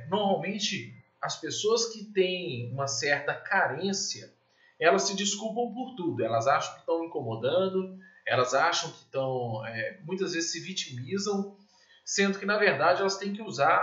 é, 0.03 0.07
normalmente, 0.07 0.95
as 1.21 1.39
pessoas 1.39 1.87
que 1.87 2.05
têm 2.05 2.71
uma 2.71 2.87
certa 2.87 3.33
carência, 3.33 4.33
elas 4.79 5.03
se 5.03 5.15
desculpam 5.15 5.73
por 5.73 5.95
tudo. 5.95 6.23
Elas 6.23 6.47
acham 6.47 6.73
que 6.73 6.79
estão 6.79 7.03
incomodando, 7.03 7.99
elas 8.25 8.53
acham 8.53 8.89
que 8.91 8.97
estão, 8.97 9.65
é, 9.65 9.99
muitas 10.03 10.33
vezes 10.33 10.51
se 10.51 10.59
vitimizam, 10.61 11.55
sendo 12.03 12.39
que, 12.39 12.45
na 12.45 12.57
verdade, 12.57 13.01
elas 13.01 13.17
têm 13.17 13.33
que 13.33 13.41
usar 13.41 13.81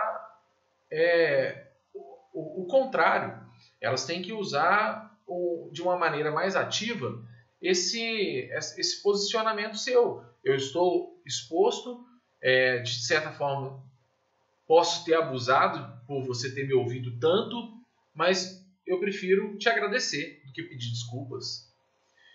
é, 0.91 1.69
o, 1.95 2.63
o, 2.63 2.67
contrário. 2.67 3.48
Elas 3.81 4.05
têm 4.05 4.23
que 4.23 4.33
usar 4.33 5.17
de 5.73 5.83
uma 5.83 5.97
maneira 5.97 6.31
mais 6.31 6.57
ativa 6.57 7.23
esse, 7.61 8.49
esse 8.77 9.03
posicionamento 9.03 9.77
seu. 9.77 10.25
Eu 10.43 10.55
estou 10.55 11.21
exposto, 11.27 12.05
é, 12.41 12.79
de 12.79 13.05
certa 13.05 13.31
forma, 13.33 13.83
posso 14.67 15.05
ter 15.05 15.15
abusado 15.15 16.07
por 16.07 16.25
você 16.25 16.55
ter 16.55 16.67
me 16.67 16.75
ouvido 16.75 17.19
tanto, 17.19 17.77
mas 18.15 18.65
eu 18.87 18.99
prefiro 18.99 19.57
te 19.59 19.69
agradecer 19.69 20.43
do 20.47 20.53
que 20.53 20.63
pedir 20.63 20.91
desculpas. 20.91 21.69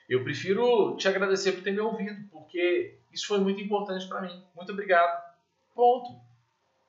Eu 0.07 0.23
prefiro 0.23 0.95
te 0.97 1.07
agradecer 1.07 1.53
por 1.53 1.63
ter 1.63 1.71
me 1.71 1.79
ouvido, 1.79 2.27
porque 2.29 2.99
isso 3.11 3.27
foi 3.27 3.39
muito 3.39 3.61
importante 3.61 4.07
para 4.07 4.21
mim. 4.21 4.43
Muito 4.55 4.71
obrigado. 4.71 5.33
Ponto. 5.73 6.21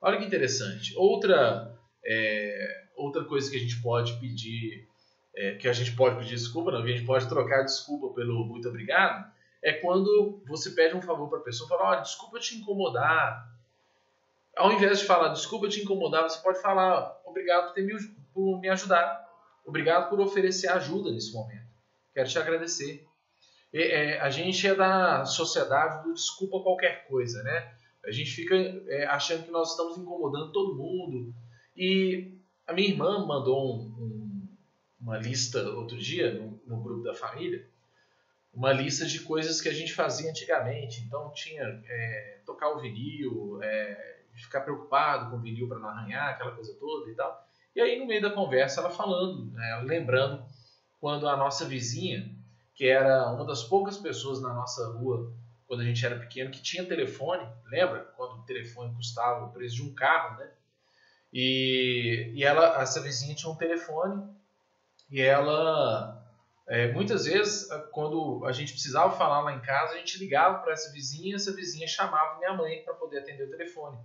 Olha 0.01 0.17
que 0.17 0.25
interessante. 0.25 0.93
Outra, 0.97 1.75
é, 2.05 2.84
outra 3.05 3.23
coisa 3.23 3.49
que 3.49 3.57
a 3.57 3.59
gente 3.59 3.81
pode 3.81 4.13
pedir 4.19 4.87
é, 5.35 5.55
que 5.55 5.67
a 5.67 5.73
gente 5.73 5.91
pode 5.95 6.17
pedir 6.17 6.35
desculpa, 6.35 6.71
não, 6.71 6.81
a 6.81 6.87
gente 6.87 7.05
pode 7.05 7.27
trocar 7.27 7.63
desculpa 7.63 8.13
pelo 8.13 8.45
muito 8.45 8.69
obrigado, 8.69 9.29
é 9.61 9.73
quando 9.73 10.41
você 10.47 10.71
pede 10.71 10.95
um 10.95 11.01
favor 11.01 11.29
para 11.29 11.39
a 11.39 11.41
pessoa, 11.41 11.67
fala, 11.67 11.89
olha, 11.89 12.01
desculpa 12.01 12.39
te 12.39 12.55
incomodar. 12.55 13.53
Ao 14.55 14.71
invés 14.71 14.99
de 14.99 15.05
falar 15.05 15.29
desculpa 15.29 15.67
te 15.67 15.81
incomodar, 15.81 16.23
você 16.23 16.39
pode 16.41 16.61
falar 16.61 17.19
obrigado 17.25 17.67
por, 17.67 17.73
ter 17.73 17.81
me, 17.81 17.93
por 18.33 18.61
me 18.61 18.69
ajudar, 18.69 19.27
obrigado 19.65 20.09
por 20.09 20.19
oferecer 20.21 20.69
ajuda 20.69 21.11
nesse 21.11 21.33
momento. 21.33 21.65
Quero 22.13 22.29
te 22.29 22.39
agradecer. 22.39 23.05
E, 23.73 23.81
é, 23.81 24.21
a 24.21 24.29
gente 24.29 24.65
é 24.65 24.73
da 24.73 25.25
sociedade 25.25 26.07
do 26.07 26.13
desculpa 26.13 26.63
qualquer 26.63 27.05
coisa, 27.07 27.43
né? 27.43 27.73
A 28.05 28.11
gente 28.11 28.31
fica 28.31 28.55
é, 28.55 29.05
achando 29.07 29.43
que 29.43 29.51
nós 29.51 29.71
estamos 29.71 29.97
incomodando 29.97 30.51
todo 30.53 30.77
mundo. 30.77 31.33
E 31.75 32.37
a 32.67 32.73
minha 32.73 32.89
irmã 32.89 33.25
mandou 33.25 33.75
um, 33.75 33.81
um, 33.81 34.47
uma 34.99 35.17
lista 35.17 35.61
outro 35.69 35.97
dia 35.97 36.33
no, 36.33 36.59
no, 36.65 36.81
grupo 36.81 37.03
da 37.03 37.13
família, 37.13 37.67
uma 38.53 38.71
lista 38.71 39.05
de 39.05 39.19
coisas 39.21 39.61
que 39.61 39.69
a 39.69 39.73
gente 39.73 39.93
fazia 39.93 40.29
antigamente. 40.29 41.01
Então 41.01 41.31
tinha 41.33 41.63
é, 41.87 42.39
tocar 42.45 42.69
o 42.69 42.79
vinil, 42.79 43.59
é, 43.61 44.21
ficar 44.33 44.61
preocupado 44.61 45.29
com 45.29 45.37
o 45.37 45.41
vinil 45.41 45.67
para 45.67 45.79
não 45.79 45.89
arranhar, 45.89 46.29
aquela 46.29 46.51
coisa 46.51 46.73
toda 46.79 47.09
e 47.09 47.15
tal. 47.15 47.47
E 47.75 47.81
aí 47.81 47.99
no 47.99 48.05
meio 48.05 48.21
da 48.21 48.31
conversa 48.31 48.79
ela 48.79 48.89
falando, 48.89 49.51
né, 49.51 49.81
lembrando 49.83 50.45
quando 50.99 51.27
a 51.27 51.35
nossa 51.35 51.65
vizinha, 51.65 52.33
que 52.73 52.87
era 52.87 53.29
uma 53.31 53.45
das 53.45 53.63
poucas 53.63 53.97
pessoas 53.97 54.41
na 54.41 54.53
nossa 54.53 54.87
rua 54.93 55.31
quando 55.67 55.81
a 55.81 55.83
gente 55.83 56.05
era 56.05 56.17
pequeno 56.17 56.51
que 56.51 56.61
tinha 56.61 56.85
telefone, 56.85 57.47
lembra? 57.65 58.01
Quando 58.15 58.39
o 58.39 58.43
telefone 58.43 58.93
custava 58.95 59.45
o 59.45 59.51
preço 59.51 59.75
de 59.75 59.83
um 59.83 59.93
carro, 59.93 60.37
né? 60.37 60.49
E, 61.37 62.31
e 62.33 62.45
ela, 62.45 62.81
essa 62.81 63.01
vizinha 63.01 63.35
tinha 63.35 63.51
um 63.51 63.57
telefone 63.57 64.25
e 65.11 65.21
ela, 65.21 66.25
é, 66.65 66.93
muitas 66.93 67.25
vezes, 67.25 67.67
quando 67.91 68.45
a 68.45 68.53
gente 68.53 68.71
precisava 68.71 69.17
falar 69.17 69.41
lá 69.41 69.53
em 69.53 69.59
casa, 69.59 69.95
a 69.95 69.97
gente 69.97 70.17
ligava 70.17 70.59
para 70.59 70.71
essa 70.71 70.93
vizinha, 70.93 71.35
essa 71.35 71.51
vizinha 71.51 71.89
chamava 71.89 72.39
minha 72.39 72.53
mãe 72.53 72.81
para 72.83 72.93
poder 72.93 73.19
atender 73.19 73.43
o 73.43 73.49
telefone. 73.49 73.97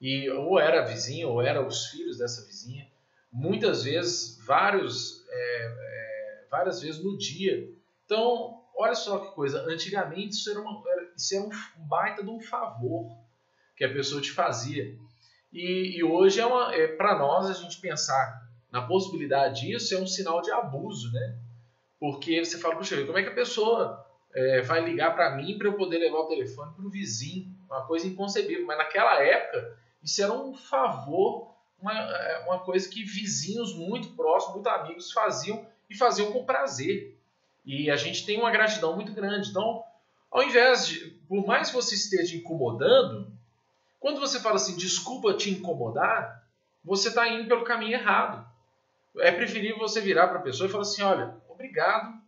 E 0.00 0.30
ou 0.30 0.56
era 0.60 0.82
a 0.82 0.84
vizinha 0.84 1.26
ou 1.26 1.42
era 1.42 1.60
os 1.60 1.86
filhos 1.86 2.18
dessa 2.18 2.46
vizinha. 2.46 2.88
Muitas 3.32 3.82
vezes, 3.82 4.38
vários, 4.46 5.26
é, 5.28 5.64
é, 5.66 6.46
várias 6.48 6.80
vezes 6.80 7.02
no 7.02 7.18
dia. 7.18 7.68
Então, 8.04 8.62
olha 8.76 8.94
só 8.94 9.18
que 9.18 9.34
coisa, 9.34 9.64
antigamente 9.68 10.34
isso 10.34 10.48
era, 10.48 10.60
uma, 10.60 10.80
isso 11.16 11.34
era 11.34 11.44
um 11.44 11.50
baita 11.88 12.22
de 12.22 12.30
um 12.30 12.40
favor 12.40 13.10
que 13.76 13.84
a 13.84 13.92
pessoa 13.92 14.22
te 14.22 14.30
fazia. 14.30 14.96
E, 15.52 15.98
e 15.98 16.04
hoje 16.04 16.40
é, 16.40 16.44
é 16.82 16.88
para 16.88 17.18
nós 17.18 17.50
a 17.50 17.52
gente 17.52 17.78
pensar 17.78 18.42
na 18.70 18.82
possibilidade 18.82 19.66
disso 19.66 19.94
é 19.94 19.98
um 19.98 20.06
sinal 20.06 20.40
de 20.40 20.50
abuso, 20.50 21.12
né? 21.12 21.38
Porque 22.00 22.42
você 22.42 22.58
fala, 22.58 22.76
puxa, 22.76 23.04
como 23.04 23.18
é 23.18 23.22
que 23.22 23.28
a 23.28 23.34
pessoa 23.34 24.04
é, 24.34 24.62
vai 24.62 24.82
ligar 24.82 25.14
para 25.14 25.36
mim 25.36 25.58
para 25.58 25.68
eu 25.68 25.74
poder 25.74 25.98
levar 25.98 26.20
o 26.20 26.28
telefone 26.28 26.72
para 26.74 26.86
o 26.86 26.90
vizinho? 26.90 27.54
Uma 27.66 27.86
coisa 27.86 28.06
inconcebível. 28.06 28.66
Mas 28.66 28.78
naquela 28.78 29.22
época 29.22 29.76
isso 30.02 30.22
era 30.22 30.32
um 30.32 30.54
favor, 30.54 31.54
uma, 31.78 31.92
é, 31.92 32.44
uma 32.46 32.60
coisa 32.60 32.88
que 32.88 33.04
vizinhos 33.04 33.76
muito 33.76 34.16
próximos, 34.16 34.54
muito 34.54 34.68
amigos 34.68 35.12
faziam 35.12 35.66
e 35.88 35.94
faziam 35.94 36.32
com 36.32 36.44
prazer. 36.44 37.16
E 37.64 37.90
a 37.90 37.96
gente 37.96 38.24
tem 38.24 38.38
uma 38.38 38.50
gratidão 38.50 38.94
muito 38.96 39.12
grande. 39.12 39.50
Então, 39.50 39.84
ao 40.30 40.42
invés 40.42 40.86
de, 40.86 41.10
por 41.28 41.46
mais 41.46 41.68
que 41.68 41.76
você 41.76 41.94
esteja 41.94 42.36
incomodando, 42.36 43.30
quando 44.02 44.18
você 44.18 44.40
fala 44.40 44.56
assim, 44.56 44.76
desculpa 44.76 45.32
te 45.32 45.48
incomodar, 45.48 46.44
você 46.84 47.06
está 47.06 47.28
indo 47.28 47.46
pelo 47.46 47.62
caminho 47.62 47.92
errado. 47.92 48.44
É 49.18 49.30
preferível 49.30 49.78
você 49.78 50.00
virar 50.00 50.26
para 50.26 50.40
a 50.40 50.42
pessoa 50.42 50.68
e 50.68 50.72
falar 50.72 50.82
assim: 50.82 51.02
olha, 51.02 51.36
obrigado 51.48 52.20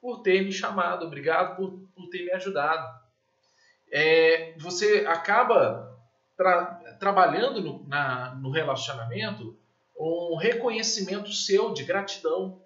por 0.00 0.22
ter 0.22 0.42
me 0.42 0.50
chamado, 0.50 1.04
obrigado 1.04 1.54
por, 1.54 1.78
por 1.94 2.08
ter 2.08 2.24
me 2.24 2.32
ajudado. 2.32 2.98
É, 3.92 4.54
você 4.56 5.04
acaba 5.06 6.00
tra 6.34 6.76
trabalhando 6.98 7.60
no, 7.60 7.86
na, 7.86 8.34
no 8.36 8.50
relacionamento 8.50 9.54
um 9.98 10.36
reconhecimento 10.36 11.30
seu 11.30 11.74
de 11.74 11.84
gratidão. 11.84 12.62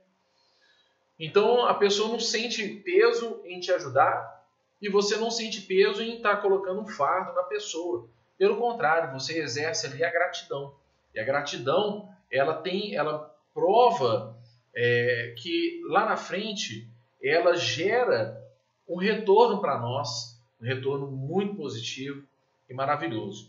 Então 1.18 1.66
a 1.66 1.74
pessoa 1.74 2.10
não 2.10 2.20
sente 2.20 2.66
peso 2.68 3.42
em 3.44 3.58
te 3.58 3.72
ajudar 3.72 4.46
e 4.80 4.88
você 4.88 5.16
não 5.16 5.32
sente 5.32 5.62
peso 5.62 6.00
em 6.00 6.16
estar 6.16 6.36
tá 6.36 6.42
colocando 6.42 6.80
um 6.80 6.86
fardo 6.86 7.34
na 7.34 7.42
pessoa. 7.42 8.08
Pelo 8.42 8.56
contrário, 8.56 9.12
você 9.12 9.38
exerce 9.38 9.86
ali 9.86 10.02
a 10.02 10.10
gratidão. 10.10 10.74
E 11.14 11.20
a 11.20 11.24
gratidão, 11.24 12.12
ela 12.28 12.54
tem, 12.54 12.92
ela 12.96 13.32
prova 13.54 14.36
é, 14.74 15.32
que 15.38 15.80
lá 15.84 16.06
na 16.06 16.16
frente 16.16 16.90
ela 17.22 17.54
gera 17.54 18.44
um 18.88 18.96
retorno 18.96 19.60
para 19.60 19.78
nós, 19.78 20.42
um 20.60 20.64
retorno 20.64 21.06
muito 21.06 21.54
positivo 21.54 22.26
e 22.68 22.74
maravilhoso. 22.74 23.48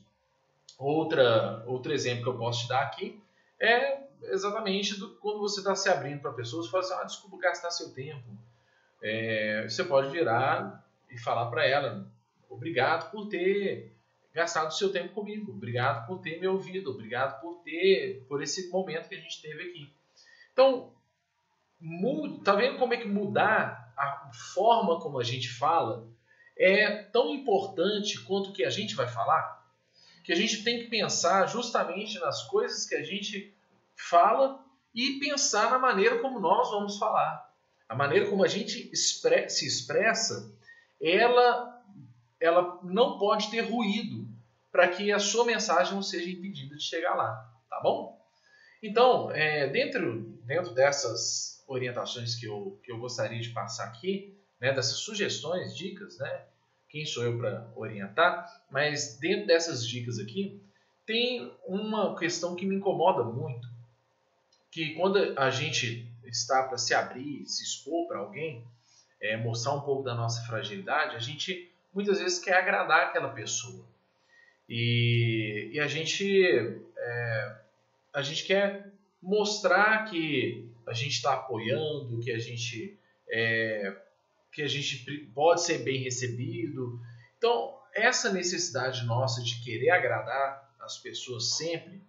Outra, 0.77 1.63
outro 1.65 1.91
exemplo 1.91 2.21
que 2.21 2.29
eu 2.29 2.37
posso 2.37 2.65
te 2.65 2.69
dar 2.69 2.83
aqui 2.83 3.19
é 3.59 3.97
exatamente 4.25 4.99
do, 4.99 5.09
quando 5.15 5.39
você 5.39 5.59
está 5.59 5.75
se 5.75 5.89
abrindo 5.89 6.21
para 6.21 6.33
pessoas, 6.33 6.69
fala 6.69 6.83
assim, 6.83 6.93
ah, 6.93 7.03
desculpa 7.03 7.37
gastar 7.39 7.71
seu 7.71 7.91
tempo. 7.91 8.29
É, 9.01 9.65
você 9.67 9.83
pode 9.83 10.11
virar 10.11 10.85
e 11.09 11.17
falar 11.17 11.47
para 11.47 11.65
ela, 11.65 12.05
obrigado 12.47 13.09
por 13.09 13.27
ter 13.27 13.91
gastado 14.33 14.73
seu 14.73 14.91
tempo 14.91 15.13
comigo, 15.13 15.51
obrigado 15.51 16.07
por 16.07 16.19
ter 16.19 16.39
me 16.39 16.47
ouvido, 16.47 16.89
obrigado 16.89 17.39
por 17.39 17.61
ter, 17.63 18.25
por 18.27 18.41
esse 18.41 18.69
momento 18.69 19.07
que 19.07 19.15
a 19.15 19.19
gente 19.19 19.41
teve 19.41 19.69
aqui. 19.69 19.93
Então, 20.51 20.91
muda, 21.79 22.43
tá 22.43 22.55
vendo 22.55 22.79
como 22.79 22.93
é 22.93 22.97
que 22.97 23.07
mudar 23.07 23.93
a 23.95 24.31
forma 24.53 24.99
como 24.99 25.19
a 25.19 25.23
gente 25.23 25.49
fala 25.49 26.07
é 26.57 27.03
tão 27.03 27.33
importante 27.33 28.19
quanto 28.21 28.49
o 28.49 28.53
que 28.53 28.63
a 28.63 28.69
gente 28.69 28.95
vai 28.95 29.07
falar? 29.07 29.63
Que 30.23 30.33
a 30.33 30.35
gente 30.35 30.63
tem 30.63 30.79
que 30.79 30.89
pensar 30.89 31.47
justamente 31.47 32.19
nas 32.19 32.43
coisas 32.47 32.85
que 32.85 32.95
a 32.95 33.03
gente 33.03 33.53
fala 33.95 34.63
e 34.93 35.19
pensar 35.19 35.69
na 35.69 35.79
maneira 35.79 36.19
como 36.19 36.39
nós 36.39 36.69
vamos 36.71 36.97
falar. 36.97 37.51
A 37.89 37.95
maneira 37.95 38.29
como 38.29 38.43
a 38.43 38.47
gente 38.47 38.95
se 38.95 39.67
expressa, 39.67 40.51
ela 41.01 41.73
ela 42.39 42.79
não 42.83 43.17
pode 43.17 43.49
ter 43.49 43.61
ruído 43.61 44.22
para 44.73 44.87
que 44.87 45.11
a 45.11 45.19
sua 45.19 45.45
mensagem 45.45 45.93
não 45.93 46.01
seja 46.01 46.27
impedida 46.27 46.75
de 46.75 46.83
chegar 46.83 47.13
lá, 47.13 47.47
tá 47.69 47.79
bom? 47.79 48.19
Então, 48.81 49.29
é, 49.31 49.67
dentro, 49.67 50.21
dentro 50.43 50.73
dessas 50.73 51.63
orientações 51.67 52.35
que 52.35 52.47
eu, 52.47 52.81
que 52.83 52.91
eu 52.91 52.97
gostaria 52.97 53.39
de 53.39 53.49
passar 53.49 53.85
aqui, 53.85 54.35
né, 54.59 54.73
dessas 54.73 54.97
sugestões, 54.97 55.77
dicas, 55.77 56.17
né, 56.17 56.45
quem 56.89 57.05
sou 57.05 57.23
eu 57.23 57.37
para 57.37 57.71
orientar, 57.75 58.63
mas 58.71 59.19
dentro 59.19 59.45
dessas 59.45 59.87
dicas 59.87 60.17
aqui, 60.17 60.59
tem 61.05 61.53
uma 61.67 62.17
questão 62.17 62.55
que 62.55 62.65
me 62.65 62.75
incomoda 62.75 63.23
muito, 63.23 63.67
que 64.71 64.95
quando 64.95 65.39
a 65.39 65.51
gente 65.51 66.11
está 66.25 66.63
para 66.63 66.79
se 66.79 66.95
abrir, 66.95 67.45
se 67.45 67.63
expor 67.63 68.07
para 68.07 68.17
alguém, 68.17 68.65
é, 69.21 69.37
mostrar 69.37 69.73
um 69.73 69.81
pouco 69.81 70.01
da 70.01 70.15
nossa 70.15 70.43
fragilidade, 70.47 71.15
a 71.15 71.19
gente 71.19 71.71
muitas 71.93 72.19
vezes 72.19 72.39
quer 72.39 72.55
agradar 72.55 73.09
aquela 73.09 73.29
pessoa. 73.29 73.92
E, 74.67 75.71
e 75.73 75.79
a 75.79 75.87
gente 75.87 76.45
é, 76.97 77.55
a 78.13 78.21
gente 78.21 78.45
quer 78.45 78.91
mostrar 79.21 80.05
que 80.05 80.69
a 80.85 80.93
gente 80.93 81.13
está 81.13 81.33
apoiando, 81.33 82.19
que 82.19 82.31
a 82.31 82.39
gente 82.39 82.97
é, 83.29 83.95
que 84.51 84.61
a 84.61 84.67
gente 84.67 85.05
pode 85.33 85.63
ser 85.63 85.79
bem 85.79 86.01
recebido. 86.01 86.99
Então 87.37 87.77
essa 87.93 88.31
necessidade 88.31 89.05
nossa 89.05 89.43
de 89.43 89.61
querer 89.63 89.89
agradar 89.89 90.73
as 90.79 90.97
pessoas 90.97 91.55
sempre, 91.57 92.01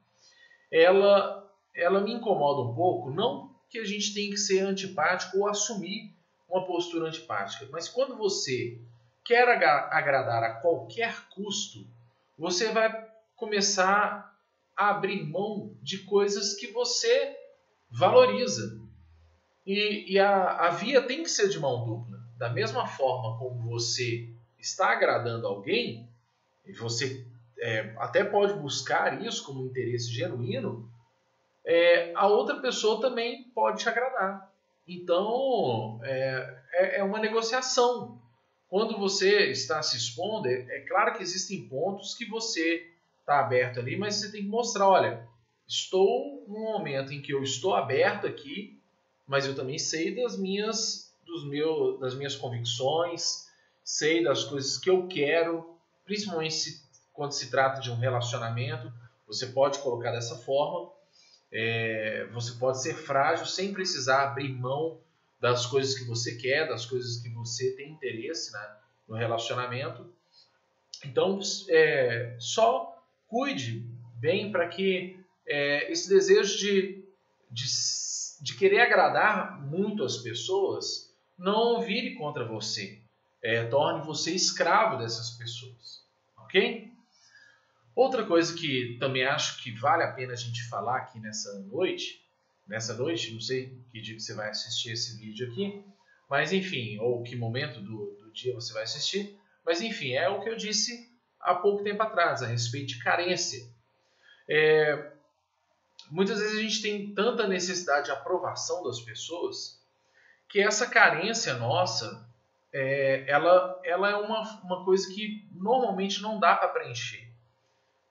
ela 0.71 1.43
ela 1.75 2.01
me 2.01 2.12
incomoda 2.12 2.71
um 2.71 2.75
pouco, 2.75 3.11
não 3.11 3.53
que 3.69 3.79
a 3.81 3.85
gente 3.85 4.14
tem 4.14 4.31
que 4.31 4.37
ser 4.37 4.61
antipático 4.61 5.38
ou 5.38 5.49
assumir 5.49 6.14
uma 6.49 6.64
postura 6.64 7.09
antipática, 7.09 7.67
mas 7.73 7.88
quando 7.88 8.17
você 8.17 8.81
quer 9.25 9.49
agradar 9.49 10.45
a 10.45 10.61
qualquer 10.61 11.29
custo, 11.31 11.85
você 12.37 12.73
vai 12.73 13.09
começar 13.37 14.33
a 14.77 14.90
abrir 14.90 15.25
mão 15.25 15.77
de 15.83 15.99
coisas 15.99 16.55
que 16.55 16.68
você 16.68 17.37
valoriza. 17.90 18.81
E, 19.66 20.12
e 20.12 20.18
a, 20.18 20.66
a 20.66 20.70
via 20.70 21.03
tem 21.03 21.23
que 21.23 21.31
ser 21.31 21.49
de 21.49 21.59
mão 21.59 21.87
dupla. 21.87 22.18
Da 22.37 22.51
mesma 22.51 22.87
forma 22.87 23.38
como 23.38 23.70
você 23.70 24.29
está 24.59 24.90
agradando 24.90 25.47
alguém, 25.47 26.09
e 26.66 26.73
você 26.73 27.25
é, 27.59 27.94
até 27.99 28.25
pode 28.25 28.55
buscar 28.55 29.23
isso 29.23 29.44
como 29.44 29.64
interesse 29.64 30.11
genuíno, 30.11 30.90
é, 31.64 32.12
a 32.14 32.27
outra 32.27 32.61
pessoa 32.61 33.01
também 33.01 33.44
pode 33.55 33.83
te 33.83 33.88
agradar. 33.88 34.53
Então, 34.87 35.99
é, 36.03 36.62
é, 36.73 36.99
é 36.99 37.05
uma 37.05 37.18
negociação. 37.18 38.20
Quando 38.75 38.99
você 38.99 39.51
está 39.51 39.83
se 39.83 39.97
expondo, 39.97 40.49
é, 40.49 40.53
é 40.53 40.81
claro 40.81 41.15
que 41.17 41.23
existem 41.23 41.69
pontos 41.69 42.15
que 42.15 42.25
você 42.25 42.91
está 43.21 43.41
aberto 43.41 43.79
ali, 43.79 43.97
mas 43.97 44.17
você 44.17 44.33
tem 44.33 44.43
que 44.43 44.49
mostrar, 44.49 44.89
olha, 44.89 45.29
estou 45.69 46.45
num 46.49 46.73
momento 46.73 47.13
em 47.13 47.23
que 47.23 47.33
eu 47.33 47.43
estou 47.43 47.75
aberto 47.75 48.27
aqui 48.27 48.83
mas 49.27 49.47
eu 49.47 49.55
também 49.55 49.79
sei 49.79 50.15
das 50.15 50.37
minhas, 50.37 51.15
dos 51.25 51.45
meu, 51.47 51.99
das 51.99 52.15
minhas 52.15 52.37
convicções, 52.37 53.49
sei 53.83 54.23
das 54.23 54.45
coisas 54.45 54.79
que 54.79 54.91
eu 54.91 55.07
quero, 55.07 55.79
principalmente 56.05 56.55
se, 56.55 56.83
quando 57.13 57.33
se 57.33 57.51
trata 57.51 57.81
de 57.81 57.91
um 57.91 57.97
relacionamento. 57.97 58.93
Você 59.27 59.47
pode 59.47 59.79
colocar 59.79 60.13
dessa 60.13 60.37
forma. 60.37 60.93
É, 61.51 62.29
você 62.33 62.53
pode 62.53 62.83
ser 62.83 62.95
frágil 62.95 63.47
sem 63.47 63.73
precisar 63.73 64.25
abrir 64.25 64.53
mão 64.53 64.99
das 65.44 65.66
coisas 65.66 65.94
que 65.94 66.04
você 66.04 66.37
quer, 66.37 66.66
das 66.66 66.87
coisas 66.87 67.20
que 67.20 67.28
você 67.28 67.72
tem 67.72 67.90
interesse 67.90 68.50
né, 68.50 68.76
no 69.07 69.14
relacionamento. 69.14 70.11
Então, 71.04 71.38
é, 71.68 72.35
só 72.38 72.98
cuide 73.26 73.87
bem 74.18 74.50
para 74.50 74.66
que 74.68 75.22
é, 75.46 75.92
esse 75.92 76.09
desejo 76.09 76.57
de, 76.57 77.04
de, 77.50 77.66
de, 78.40 78.57
querer 78.57 78.80
agradar 78.80 79.61
muito 79.61 80.02
as 80.02 80.16
pessoas 80.16 81.14
não 81.37 81.83
vire 81.83 82.14
contra 82.14 82.46
você, 82.46 83.02
é, 83.42 83.66
torne 83.66 84.00
você 84.00 84.30
escravo 84.30 84.96
dessas 84.96 85.33
pessoas, 85.33 86.07
ok? 86.38 86.90
Outra 87.94 88.24
coisa 88.24 88.57
que 88.57 88.96
também 88.98 89.24
acho 89.24 89.62
que 89.62 89.72
vale 89.72 90.04
a 90.04 90.12
pena 90.12 90.33
a 90.33 90.37
gente 90.37 90.66
falar 90.70 90.96
aqui 90.96 91.20
nessa 91.20 91.52
noite, 91.64 92.24
nessa 92.66 92.94
noite, 92.94 93.33
não 93.33 93.40
sei 93.40 93.79
que 93.90 94.00
dia 94.00 94.14
que 94.14 94.20
você 94.20 94.35
vai 94.35 94.50
assistir 94.50 94.92
esse 94.92 95.18
vídeo 95.18 95.50
aqui, 95.50 95.85
mas 96.29 96.53
enfim, 96.53 96.98
ou 96.98 97.22
que 97.22 97.37
momento 97.37 97.81
do, 97.81 98.16
do 98.20 98.33
dia 98.33 98.55
você 98.55 98.72
vai 98.72 98.83
assistir, 98.83 99.38
mas 99.64 99.81
enfim, 99.81 100.12
é 100.12 100.29
o 100.29 100.40
que 100.40 100.48
eu 100.48 100.57
disse 100.57 101.12
há 101.40 101.55
pouco 101.55 101.85
tempo 101.85 102.03
atrás, 102.03 102.42
a 102.42 102.46
respeito 102.46 102.88
de 102.88 103.03
carência. 103.03 103.66
É, 104.48 105.12
muitas 106.11 106.38
vezes 106.38 106.59
a 106.59 106.62
gente 106.62 106.83
tem 106.83 107.14
tanta 107.14 107.46
necessidade 107.46 108.07
de 108.07 108.12
aprovação 108.12 108.83
das 108.83 109.00
pessoas 109.00 109.83
que 110.48 110.61
essa 110.61 110.87
carência 110.87 111.55
nossa, 111.55 112.27
é, 112.72 113.24
ela, 113.29 113.81
ela 113.85 114.11
é 114.11 114.16
uma, 114.16 114.62
uma 114.62 114.85
coisa 114.85 115.12
que 115.12 115.46
normalmente 115.53 116.22
não 116.22 116.38
dá 116.38 116.57
para 116.57 116.68
preencher. 116.68 117.29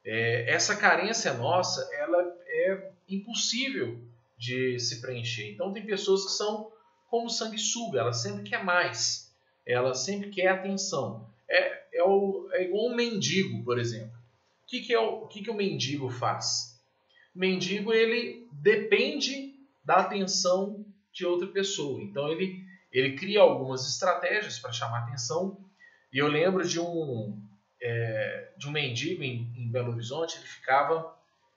É, 0.05 0.51
essa 0.51 0.75
carência 0.75 1.33
nossa, 1.33 1.87
ela 1.93 2.21
é 2.45 2.91
impossível 3.07 4.01
de 4.43 4.77
se 4.77 4.99
preencher. 4.99 5.53
Então 5.53 5.71
tem 5.71 5.85
pessoas 5.85 6.25
que 6.25 6.31
são 6.31 6.69
como 7.09 7.29
sanguessuga, 7.29 7.99
ela 7.99 8.11
sempre 8.11 8.43
quer 8.43 8.61
mais, 8.61 9.33
ela 9.65 9.93
sempre 9.93 10.29
quer 10.29 10.49
atenção. 10.49 11.29
É, 11.49 11.99
é, 11.99 12.03
o, 12.03 12.49
é 12.51 12.65
igual 12.65 12.87
um 12.87 12.95
mendigo, 12.95 13.63
por 13.63 13.79
exemplo. 13.79 14.11
O 14.63 14.67
que, 14.67 14.81
que, 14.81 14.93
é 14.93 14.99
o, 14.99 15.23
o 15.23 15.27
que, 15.27 15.41
que 15.41 15.49
o 15.49 15.53
mendigo 15.53 16.09
faz? 16.09 16.77
O 17.33 17.39
mendigo 17.39 17.93
ele 17.93 18.49
depende 18.51 19.53
da 19.85 19.97
atenção 19.97 20.85
de 21.13 21.25
outra 21.25 21.47
pessoa. 21.47 22.01
Então 22.01 22.29
ele, 22.29 22.65
ele 22.91 23.15
cria 23.15 23.39
algumas 23.39 23.87
estratégias 23.87 24.59
para 24.59 24.73
chamar 24.73 25.03
atenção. 25.03 25.57
E 26.11 26.17
eu 26.17 26.27
lembro 26.27 26.67
de 26.67 26.81
um, 26.81 27.39
é, 27.81 28.51
de 28.57 28.67
um 28.67 28.71
mendigo 28.71 29.23
em, 29.23 29.49
em, 29.55 29.71
Belo 29.71 29.93
Horizonte, 29.93 30.35
ele 30.35 30.47
ficava 30.47 31.15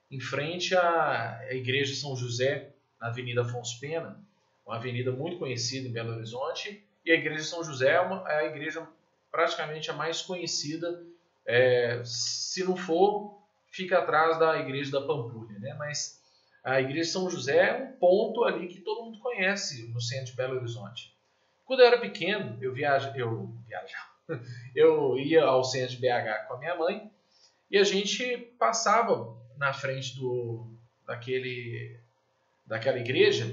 em 0.09 0.21
frente 0.21 0.73
à, 0.73 1.39
à 1.39 1.53
igreja 1.53 1.93
São 1.93 2.15
José, 2.15 2.76
na 2.99 3.07
Avenida 3.07 3.41
Afonso 3.41 3.79
Pena, 3.79 4.19
uma 4.65 4.75
avenida 4.75 5.11
muito 5.11 5.37
conhecida 5.37 5.87
em 5.87 5.91
Belo 5.91 6.13
Horizonte, 6.13 6.83
e 7.05 7.11
a 7.11 7.15
igreja 7.15 7.43
São 7.43 7.63
José 7.63 7.91
é, 7.91 8.01
uma, 8.01 8.29
é 8.29 8.39
a 8.39 8.45
igreja 8.45 8.87
praticamente 9.31 9.89
a 9.89 9.93
mais 9.93 10.21
conhecida, 10.21 11.05
é, 11.45 12.01
se 12.03 12.63
não 12.63 12.75
for, 12.75 13.41
fica 13.71 13.99
atrás 13.99 14.37
da 14.39 14.59
igreja 14.59 14.91
da 14.91 15.05
Pampulha, 15.05 15.57
né? 15.59 15.73
mas 15.75 16.21
a 16.63 16.81
igreja 16.81 17.11
São 17.11 17.29
José 17.29 17.57
é 17.57 17.73
um 17.73 17.91
ponto 17.93 18.43
ali 18.43 18.67
que 18.67 18.81
todo 18.81 19.05
mundo 19.05 19.19
conhece 19.19 19.87
no 19.89 20.01
centro 20.01 20.27
de 20.27 20.35
Belo 20.35 20.57
Horizonte. 20.57 21.15
Quando 21.65 21.81
eu 21.81 21.87
era 21.87 21.99
pequeno, 21.99 22.57
eu 22.61 22.73
viaja, 22.73 23.13
eu 23.15 23.53
viajava, 23.65 24.09
eu 24.75 25.17
ia 25.17 25.43
ao 25.43 25.63
centro 25.63 25.95
de 25.95 26.01
BH 26.01 26.47
com 26.47 26.55
a 26.55 26.59
minha 26.59 26.75
mãe 26.75 27.11
e 27.69 27.77
a 27.77 27.83
gente 27.83 28.37
passava 28.59 29.37
na 29.57 29.73
frente 29.73 30.15
do, 30.15 30.67
daquele, 31.05 31.99
daquela 32.67 32.99
igreja 32.99 33.45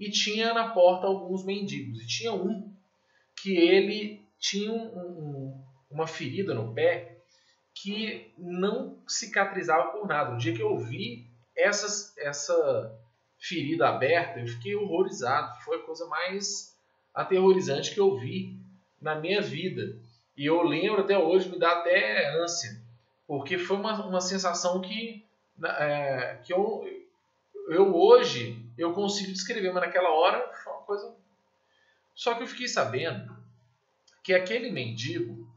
e 0.00 0.10
tinha 0.10 0.52
na 0.52 0.70
porta 0.70 1.06
alguns 1.06 1.44
mendigos. 1.44 2.02
E 2.02 2.06
tinha 2.06 2.32
um 2.32 2.74
que 3.40 3.56
ele 3.56 4.26
tinha 4.38 4.72
um, 4.72 4.86
um, 4.98 5.64
uma 5.90 6.06
ferida 6.06 6.54
no 6.54 6.74
pé 6.74 7.22
que 7.74 8.32
não 8.36 9.02
cicatrizava 9.06 9.92
por 9.92 10.06
nada. 10.06 10.34
O 10.34 10.38
dia 10.38 10.54
que 10.54 10.62
eu 10.62 10.76
vi 10.78 11.26
essa, 11.56 12.12
essa 12.20 12.98
ferida 13.38 13.88
aberta, 13.88 14.40
eu 14.40 14.46
fiquei 14.46 14.74
horrorizado. 14.74 15.62
Foi 15.64 15.76
a 15.76 15.82
coisa 15.82 16.06
mais 16.06 16.76
aterrorizante 17.14 17.92
que 17.92 18.00
eu 18.00 18.16
vi 18.16 18.60
na 19.00 19.14
minha 19.14 19.40
vida. 19.40 19.98
E 20.36 20.46
eu 20.46 20.62
lembro 20.62 21.02
até 21.02 21.18
hoje, 21.18 21.48
me 21.48 21.58
dá 21.58 21.72
até 21.72 22.40
ânsia, 22.42 22.70
porque 23.26 23.58
foi 23.58 23.76
uma, 23.76 24.06
uma 24.06 24.20
sensação 24.20 24.80
que, 24.80 25.24
é, 25.64 26.40
que 26.42 26.52
eu, 26.52 26.82
eu 27.68 27.94
hoje 27.94 28.61
eu 28.76 28.92
consigo 28.92 29.32
descrever, 29.32 29.72
mas 29.72 29.82
naquela 29.82 30.10
hora 30.10 30.52
foi 30.54 30.72
uma 30.72 30.82
coisa. 30.82 31.16
Só 32.14 32.34
que 32.34 32.42
eu 32.42 32.46
fiquei 32.46 32.68
sabendo 32.68 33.36
que 34.22 34.32
aquele 34.32 34.70
mendigo 34.70 35.50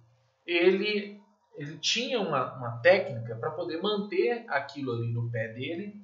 ele, 0.46 1.22
ele 1.56 1.78
tinha 1.78 2.20
uma, 2.20 2.56
uma 2.56 2.78
técnica 2.80 3.36
para 3.36 3.52
poder 3.52 3.82
manter 3.82 4.46
aquilo 4.48 4.94
ali 4.94 5.12
no 5.12 5.30
pé 5.30 5.50
dele 5.50 6.02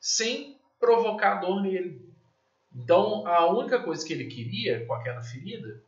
sem 0.00 0.60
provocar 0.78 1.36
dor 1.36 1.62
nele. 1.62 2.08
Então 2.74 3.26
a 3.26 3.46
única 3.46 3.82
coisa 3.82 4.06
que 4.06 4.12
ele 4.12 4.26
queria 4.26 4.84
com 4.86 4.94
aquela 4.94 5.22
ferida 5.22 5.82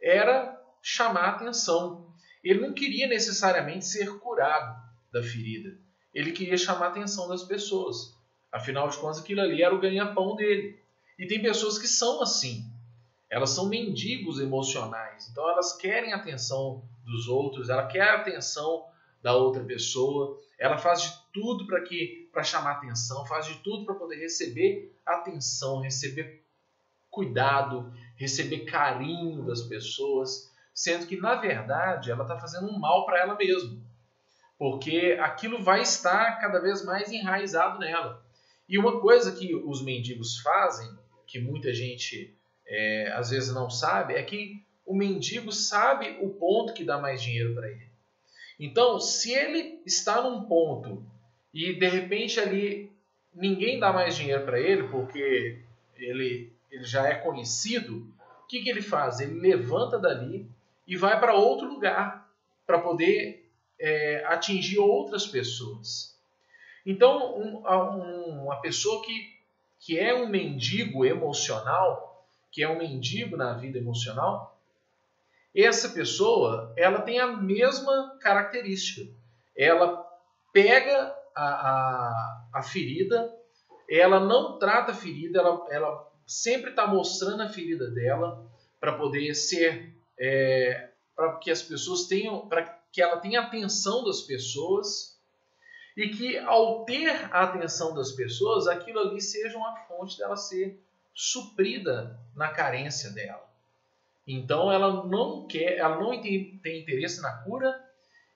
era 0.00 0.60
chamar 0.82 1.30
atenção. 1.30 2.12
Ele 2.42 2.60
não 2.60 2.74
queria 2.74 3.06
necessariamente 3.06 3.86
ser 3.86 4.18
curado 4.18 4.82
da 5.12 5.22
ferida. 5.22 5.78
Ele 6.12 6.32
queria 6.32 6.58
chamar 6.58 6.86
a 6.86 6.88
atenção 6.90 7.28
das 7.28 7.42
pessoas. 7.42 8.13
Afinal 8.54 8.88
de 8.88 8.96
contas, 8.96 9.18
aquilo 9.18 9.40
ali 9.40 9.62
era 9.62 9.74
o 9.74 9.80
ganha-pão 9.80 10.36
dele. 10.36 10.80
E 11.18 11.26
tem 11.26 11.42
pessoas 11.42 11.78
que 11.78 11.88
são 11.88 12.22
assim. 12.22 12.64
Elas 13.28 13.50
são 13.50 13.68
mendigos 13.68 14.40
emocionais. 14.40 15.28
Então 15.28 15.48
elas 15.50 15.76
querem 15.76 16.12
a 16.12 16.16
atenção 16.16 16.82
dos 17.04 17.28
outros, 17.28 17.68
ela 17.68 17.86
quer 17.86 18.08
a 18.08 18.14
atenção 18.16 18.86
da 19.20 19.34
outra 19.34 19.62
pessoa. 19.62 20.40
Ela 20.58 20.78
faz 20.78 21.02
de 21.02 21.12
tudo 21.32 21.66
para 21.66 21.82
que 21.82 22.28
para 22.32 22.42
chamar 22.42 22.72
atenção, 22.72 23.26
faz 23.26 23.46
de 23.46 23.56
tudo 23.56 23.84
para 23.84 23.94
poder 23.94 24.16
receber 24.16 24.96
atenção, 25.04 25.80
receber 25.80 26.44
cuidado, 27.10 27.92
receber 28.16 28.60
carinho 28.60 29.44
das 29.44 29.62
pessoas 29.62 30.52
sendo 30.74 31.06
que 31.06 31.16
na 31.16 31.36
verdade 31.36 32.10
ela 32.10 32.22
está 32.22 32.36
fazendo 32.36 32.66
um 32.66 32.78
mal 32.78 33.06
para 33.06 33.20
ela 33.20 33.36
mesma, 33.36 33.80
porque 34.58 35.16
aquilo 35.22 35.62
vai 35.62 35.82
estar 35.82 36.40
cada 36.40 36.58
vez 36.58 36.84
mais 36.84 37.10
enraizado 37.12 37.78
nela. 37.78 38.23
E 38.68 38.78
uma 38.78 39.00
coisa 39.00 39.32
que 39.32 39.54
os 39.54 39.82
mendigos 39.82 40.40
fazem, 40.40 40.88
que 41.26 41.38
muita 41.38 41.72
gente 41.72 42.34
é, 42.66 43.12
às 43.12 43.30
vezes 43.30 43.52
não 43.54 43.68
sabe, 43.68 44.14
é 44.14 44.22
que 44.22 44.62
o 44.86 44.96
mendigo 44.96 45.52
sabe 45.52 46.18
o 46.20 46.30
ponto 46.30 46.74
que 46.74 46.84
dá 46.84 46.98
mais 46.98 47.22
dinheiro 47.22 47.54
para 47.54 47.70
ele. 47.70 47.88
Então, 48.58 49.00
se 49.00 49.32
ele 49.32 49.80
está 49.84 50.22
num 50.22 50.44
ponto 50.44 51.04
e 51.52 51.74
de 51.74 51.88
repente 51.88 52.38
ali 52.38 52.92
ninguém 53.34 53.78
dá 53.78 53.92
mais 53.92 54.16
dinheiro 54.16 54.44
para 54.44 54.60
ele 54.60 54.84
porque 54.88 55.60
ele, 55.96 56.52
ele 56.70 56.84
já 56.84 57.08
é 57.08 57.14
conhecido, 57.14 58.06
o 58.42 58.46
que, 58.46 58.62
que 58.62 58.70
ele 58.70 58.82
faz? 58.82 59.20
Ele 59.20 59.40
levanta 59.40 59.98
dali, 59.98 60.48
e 60.86 60.96
vai 60.96 61.18
para 61.18 61.34
outro 61.34 61.66
lugar 61.66 62.30
para 62.66 62.78
poder 62.78 63.48
é, 63.78 64.24
atingir 64.26 64.78
outras 64.78 65.26
pessoas. 65.26 66.13
Então, 66.84 67.36
um, 67.38 67.62
um, 67.66 68.42
uma 68.44 68.60
pessoa 68.60 69.02
que, 69.04 69.34
que 69.78 69.98
é 69.98 70.14
um 70.14 70.28
mendigo 70.28 71.04
emocional, 71.04 72.26
que 72.50 72.62
é 72.62 72.68
um 72.68 72.78
mendigo 72.78 73.36
na 73.36 73.54
vida 73.54 73.78
emocional, 73.78 74.58
essa 75.54 75.88
pessoa 75.88 76.72
ela 76.76 77.00
tem 77.00 77.20
a 77.20 77.28
mesma 77.28 78.18
característica. 78.20 79.10
Ela 79.56 80.04
pega 80.52 81.14
a, 81.34 81.44
a, 81.44 82.46
a 82.54 82.62
ferida, 82.62 83.32
ela 83.88 84.20
não 84.20 84.58
trata 84.58 84.92
a 84.92 84.94
ferida, 84.94 85.38
ela, 85.38 85.66
ela 85.70 86.12
sempre 86.26 86.70
está 86.70 86.86
mostrando 86.86 87.42
a 87.42 87.48
ferida 87.48 87.90
dela 87.90 88.44
para 88.80 88.92
poder 88.92 89.34
ser 89.34 89.94
é, 90.18 90.90
para 91.16 91.36
que 91.36 91.50
as 91.50 91.62
pessoas 91.62 92.06
tenham, 92.06 92.48
para 92.48 92.62
que 92.92 93.00
ela 93.00 93.18
tenha 93.18 93.40
atenção 93.40 94.04
das 94.04 94.22
pessoas 94.22 95.13
e 95.96 96.08
que 96.08 96.38
ao 96.38 96.84
ter 96.84 97.28
a 97.32 97.42
atenção 97.42 97.94
das 97.94 98.12
pessoas, 98.12 98.66
aquilo 98.66 98.98
ali 99.00 99.20
seja 99.20 99.56
uma 99.56 99.76
fonte 99.76 100.18
dela 100.18 100.36
ser 100.36 100.82
suprida 101.14 102.18
na 102.34 102.48
carência 102.48 103.10
dela. 103.10 103.44
Então 104.26 104.72
ela 104.72 105.06
não 105.06 105.46
quer, 105.46 105.78
ela 105.78 105.98
não 105.98 106.20
tem, 106.20 106.60
interesse 106.64 107.22
na 107.22 107.32
cura 107.38 107.78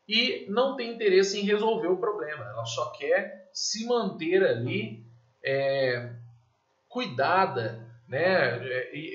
e 0.07 0.47
não 0.49 0.77
tem 0.77 0.95
interesse 0.95 1.39
em 1.39 1.45
resolver 1.45 1.89
o 1.89 1.97
problema. 1.97 2.45
Ela 2.45 2.65
só 2.65 2.93
quer 2.93 3.51
se 3.53 3.87
manter 3.87 4.45
ali 4.45 5.05
é, 5.43 6.13
cuidada 6.89 7.89
né? 8.09 8.59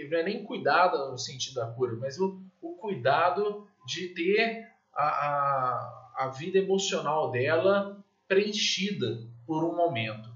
Não 0.09 0.19
é 0.19 0.23
nem 0.23 0.43
cuidado 0.45 1.09
no 1.09 1.17
sentido 1.17 1.55
da 1.55 1.65
cura, 1.65 1.95
mas 1.99 2.19
o, 2.19 2.39
o 2.61 2.75
cuidado 2.75 3.67
de 3.85 4.09
ter 4.09 4.69
a, 4.93 5.03
a, 5.03 6.09
a 6.17 6.27
vida 6.27 6.59
emocional 6.59 7.31
dela 7.31 8.02
preenchida 8.27 9.27
por 9.45 9.63
um 9.63 9.75
momento. 9.75 10.29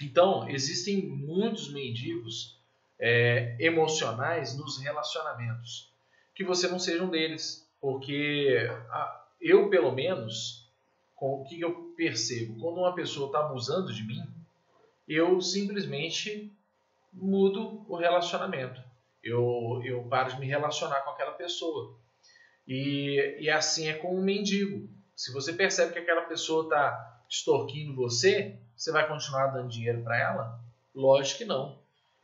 Então, 0.00 0.48
existem 0.48 1.06
muitos 1.06 1.72
mendigos 1.72 2.60
é, 2.98 3.56
emocionais 3.58 4.56
nos 4.56 4.78
relacionamentos. 4.78 5.92
Que 6.34 6.44
você 6.44 6.68
não 6.68 6.78
seja 6.78 7.02
um 7.02 7.10
deles, 7.10 7.66
porque 7.80 8.68
a, 8.90 9.26
eu, 9.40 9.70
pelo 9.70 9.92
menos, 9.92 10.70
com 11.14 11.40
o 11.40 11.44
que 11.44 11.60
eu 11.60 11.94
percebo? 11.96 12.60
Quando 12.60 12.78
uma 12.78 12.94
pessoa 12.94 13.26
está 13.26 13.40
abusando 13.40 13.92
de 13.92 14.02
mim, 14.02 14.22
eu 15.08 15.40
simplesmente 15.40 16.52
mudo 17.12 17.84
o 17.88 17.96
relacionamento. 17.96 18.80
Eu, 19.22 19.80
eu 19.84 20.02
paro 20.04 20.34
de 20.34 20.40
me 20.40 20.46
relacionar 20.46 21.00
com 21.00 21.10
aquela 21.10 21.32
pessoa. 21.32 21.96
E, 22.66 23.36
e 23.40 23.48
assim 23.48 23.88
é 23.88 23.94
com 23.94 24.16
um 24.16 24.22
mendigo. 24.22 24.88
Se 25.16 25.32
você 25.32 25.54
percebe 25.54 25.94
que 25.94 25.98
aquela 25.98 26.22
pessoa 26.22 26.64
está 26.64 27.24
extorquindo 27.28 27.94
você, 27.94 28.58
você 28.76 28.92
vai 28.92 29.08
continuar 29.08 29.46
dando 29.46 29.70
dinheiro 29.70 30.02
para 30.02 30.20
ela? 30.20 30.60
Lógico 30.94 31.38
que 31.38 31.44
não. 31.46 31.78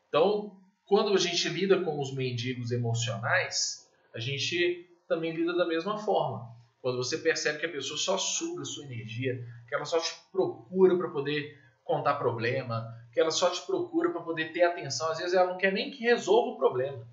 Então, 0.09 0.55
quando 0.85 1.15
a 1.15 1.19
gente 1.19 1.49
lida 1.49 1.81
com 1.81 1.99
os 1.99 2.15
mendigos 2.15 2.71
emocionais, 2.71 3.91
a 4.15 4.21
gente 4.21 4.87
também 5.09 5.33
lida 5.33 5.55
da 5.57 5.67
mesma 5.67 5.97
forma. 5.97 6.55
Quando 6.83 6.99
você 6.99 7.17
percebe 7.17 7.61
que 7.61 7.67
a 7.67 7.73
pessoa 7.73 7.99
só 7.99 8.19
suga 8.19 8.63
sua 8.67 8.85
energia, 8.85 9.43
que 9.67 9.75
ela 9.75 9.87
só 9.87 9.99
te 9.99 10.15
procura 10.31 10.95
para 10.99 11.09
poder 11.09 11.59
contar 11.83 12.17
problema, 12.17 12.95
que 13.11 13.19
ela 13.19 13.31
só 13.31 13.49
te 13.49 13.63
procura 13.63 14.11
para 14.11 14.21
poder 14.21 14.53
ter 14.53 14.65
atenção. 14.65 15.11
Às 15.11 15.19
vezes 15.19 15.33
ela 15.33 15.51
não 15.51 15.57
quer 15.57 15.73
nem 15.73 15.91
que 15.91 16.05
resolva 16.05 16.51
o 16.51 16.59
problema. 16.59 17.07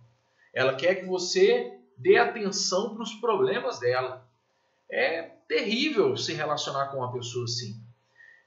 Ela 0.54 0.76
quer 0.76 0.96
que 0.96 1.06
você 1.06 1.80
dê 1.98 2.18
atenção 2.18 2.94
para 2.94 3.04
os 3.04 3.14
problemas 3.14 3.80
dela. 3.80 4.28
É 4.90 5.39
terrível 5.50 6.16
se 6.16 6.32
relacionar 6.34 6.90
com 6.90 6.98
uma 6.98 7.12
pessoa 7.12 7.44
assim. 7.44 7.76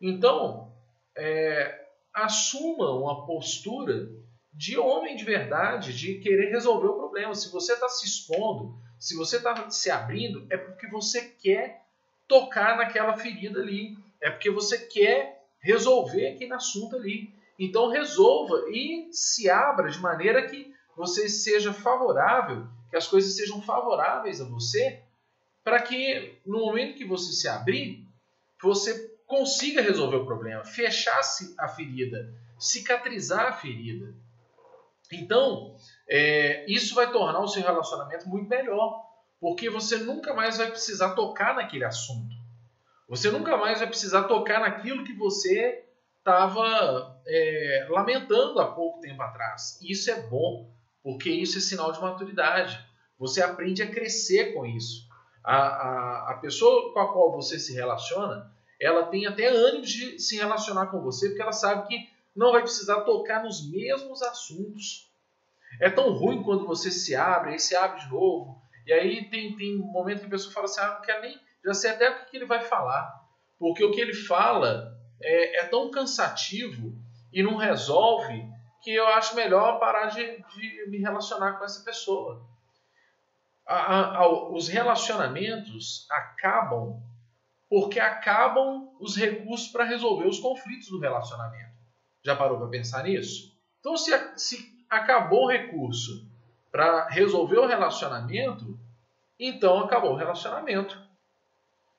Então, 0.00 0.72
é, 1.16 1.84
assuma 2.14 2.94
uma 2.96 3.26
postura 3.26 4.08
de 4.54 4.78
homem 4.78 5.16
de 5.16 5.24
verdade, 5.24 5.92
de 5.92 6.20
querer 6.20 6.50
resolver 6.50 6.86
o 6.86 6.96
problema. 6.96 7.34
Se 7.34 7.50
você 7.50 7.72
está 7.72 7.88
se 7.88 8.06
expondo, 8.06 8.78
se 9.00 9.16
você 9.16 9.38
está 9.38 9.68
se 9.68 9.90
abrindo, 9.90 10.46
é 10.48 10.56
porque 10.56 10.86
você 10.86 11.22
quer 11.22 11.82
tocar 12.28 12.76
naquela 12.76 13.16
ferida 13.16 13.60
ali. 13.60 13.98
É 14.20 14.30
porque 14.30 14.50
você 14.50 14.78
quer 14.78 15.44
resolver 15.60 16.28
aquele 16.28 16.54
assunto 16.54 16.94
ali. 16.94 17.34
Então 17.58 17.90
resolva 17.90 18.64
e 18.70 19.08
se 19.12 19.50
abra 19.50 19.90
de 19.90 19.98
maneira 19.98 20.48
que 20.48 20.72
você 20.96 21.28
seja 21.28 21.72
favorável, 21.72 22.68
que 22.90 22.96
as 22.96 23.08
coisas 23.08 23.34
sejam 23.34 23.60
favoráveis 23.60 24.40
a 24.40 24.44
você, 24.44 25.02
para 25.64 25.80
que 25.80 26.40
no 26.44 26.60
momento 26.60 26.96
que 26.96 27.04
você 27.04 27.32
se 27.32 27.48
abrir, 27.48 28.06
você 28.60 29.12
consiga 29.26 29.80
resolver 29.80 30.16
o 30.16 30.26
problema, 30.26 30.64
fechar 30.64 31.20
a 31.58 31.68
ferida, 31.68 32.34
cicatrizar 32.58 33.46
a 33.46 33.52
ferida. 33.52 34.14
Então, 35.10 35.76
é, 36.08 36.64
isso 36.70 36.94
vai 36.94 37.10
tornar 37.10 37.40
o 37.40 37.48
seu 37.48 37.62
relacionamento 37.62 38.28
muito 38.28 38.48
melhor, 38.48 39.02
porque 39.40 39.68
você 39.68 39.98
nunca 39.98 40.34
mais 40.34 40.58
vai 40.58 40.70
precisar 40.70 41.14
tocar 41.14 41.54
naquele 41.54 41.84
assunto. 41.84 42.34
Você 43.08 43.30
nunca 43.30 43.56
mais 43.56 43.78
vai 43.78 43.88
precisar 43.88 44.24
tocar 44.24 44.60
naquilo 44.60 45.04
que 45.04 45.12
você 45.12 45.84
estava 46.18 47.20
é, 47.26 47.86
lamentando 47.90 48.60
há 48.60 48.72
pouco 48.72 49.00
tempo 49.00 49.20
atrás. 49.20 49.78
Isso 49.82 50.10
é 50.10 50.22
bom, 50.22 50.70
porque 51.02 51.30
isso 51.30 51.58
é 51.58 51.60
sinal 51.60 51.92
de 51.92 52.00
maturidade. 52.00 52.78
Você 53.18 53.42
aprende 53.42 53.82
a 53.82 53.90
crescer 53.90 54.54
com 54.54 54.64
isso. 54.64 55.11
A, 55.44 55.56
a, 55.56 56.30
a 56.30 56.34
pessoa 56.34 56.92
com 56.92 57.00
a 57.00 57.12
qual 57.12 57.32
você 57.32 57.58
se 57.58 57.74
relaciona, 57.74 58.52
ela 58.80 59.06
tem 59.06 59.26
até 59.26 59.48
ânimo 59.48 59.84
de 59.84 60.18
se 60.18 60.36
relacionar 60.36 60.86
com 60.86 61.00
você, 61.00 61.28
porque 61.28 61.42
ela 61.42 61.52
sabe 61.52 61.88
que 61.88 62.10
não 62.34 62.52
vai 62.52 62.62
precisar 62.62 63.02
tocar 63.02 63.42
nos 63.42 63.70
mesmos 63.70 64.22
assuntos. 64.22 65.10
É 65.80 65.88
tão 65.90 66.12
ruim 66.12 66.42
quando 66.42 66.66
você 66.66 66.90
se 66.90 67.14
abre, 67.14 67.52
aí 67.52 67.58
se 67.58 67.74
abre 67.74 68.00
de 68.00 68.10
novo, 68.10 68.60
e 68.86 68.92
aí 68.92 69.28
tem, 69.30 69.56
tem 69.56 69.80
um 69.80 69.86
momento 69.86 70.20
que 70.20 70.26
a 70.26 70.30
pessoa 70.30 70.52
fala 70.52 70.66
assim, 70.66 70.80
ah, 70.80 70.94
não 70.94 71.02
quero 71.02 71.22
nem, 71.22 71.40
já 71.64 71.74
sei 71.74 71.90
até 71.90 72.10
o 72.10 72.26
que 72.26 72.36
ele 72.36 72.46
vai 72.46 72.60
falar. 72.60 73.22
Porque 73.58 73.84
o 73.84 73.92
que 73.92 74.00
ele 74.00 74.14
fala 74.14 74.98
é, 75.22 75.60
é 75.60 75.64
tão 75.66 75.90
cansativo 75.90 76.92
e 77.32 77.42
não 77.42 77.56
resolve 77.56 78.44
que 78.82 78.92
eu 78.92 79.06
acho 79.06 79.36
melhor 79.36 79.78
parar 79.78 80.06
de, 80.06 80.42
de 80.42 80.90
me 80.90 80.98
relacionar 80.98 81.52
com 81.52 81.64
essa 81.64 81.84
pessoa. 81.84 82.44
A, 83.66 84.18
a, 84.18 84.50
os 84.50 84.68
relacionamentos 84.68 86.06
acabam 86.10 87.00
porque 87.72 87.98
acabam 87.98 88.90
os 89.00 89.16
recursos 89.16 89.68
para 89.68 89.84
resolver 89.84 90.26
os 90.26 90.38
conflitos 90.38 90.88
do 90.88 90.98
relacionamento. 90.98 91.72
Já 92.22 92.36
parou 92.36 92.58
para 92.58 92.68
pensar 92.68 93.04
nisso? 93.04 93.58
Então, 93.80 93.96
se, 93.96 94.10
se 94.36 94.84
acabou 94.90 95.44
o 95.44 95.50
recurso 95.50 96.30
para 96.70 97.08
resolver 97.08 97.56
o 97.56 97.66
relacionamento, 97.66 98.78
então 99.40 99.80
acabou 99.80 100.12
o 100.12 100.16
relacionamento. 100.16 101.00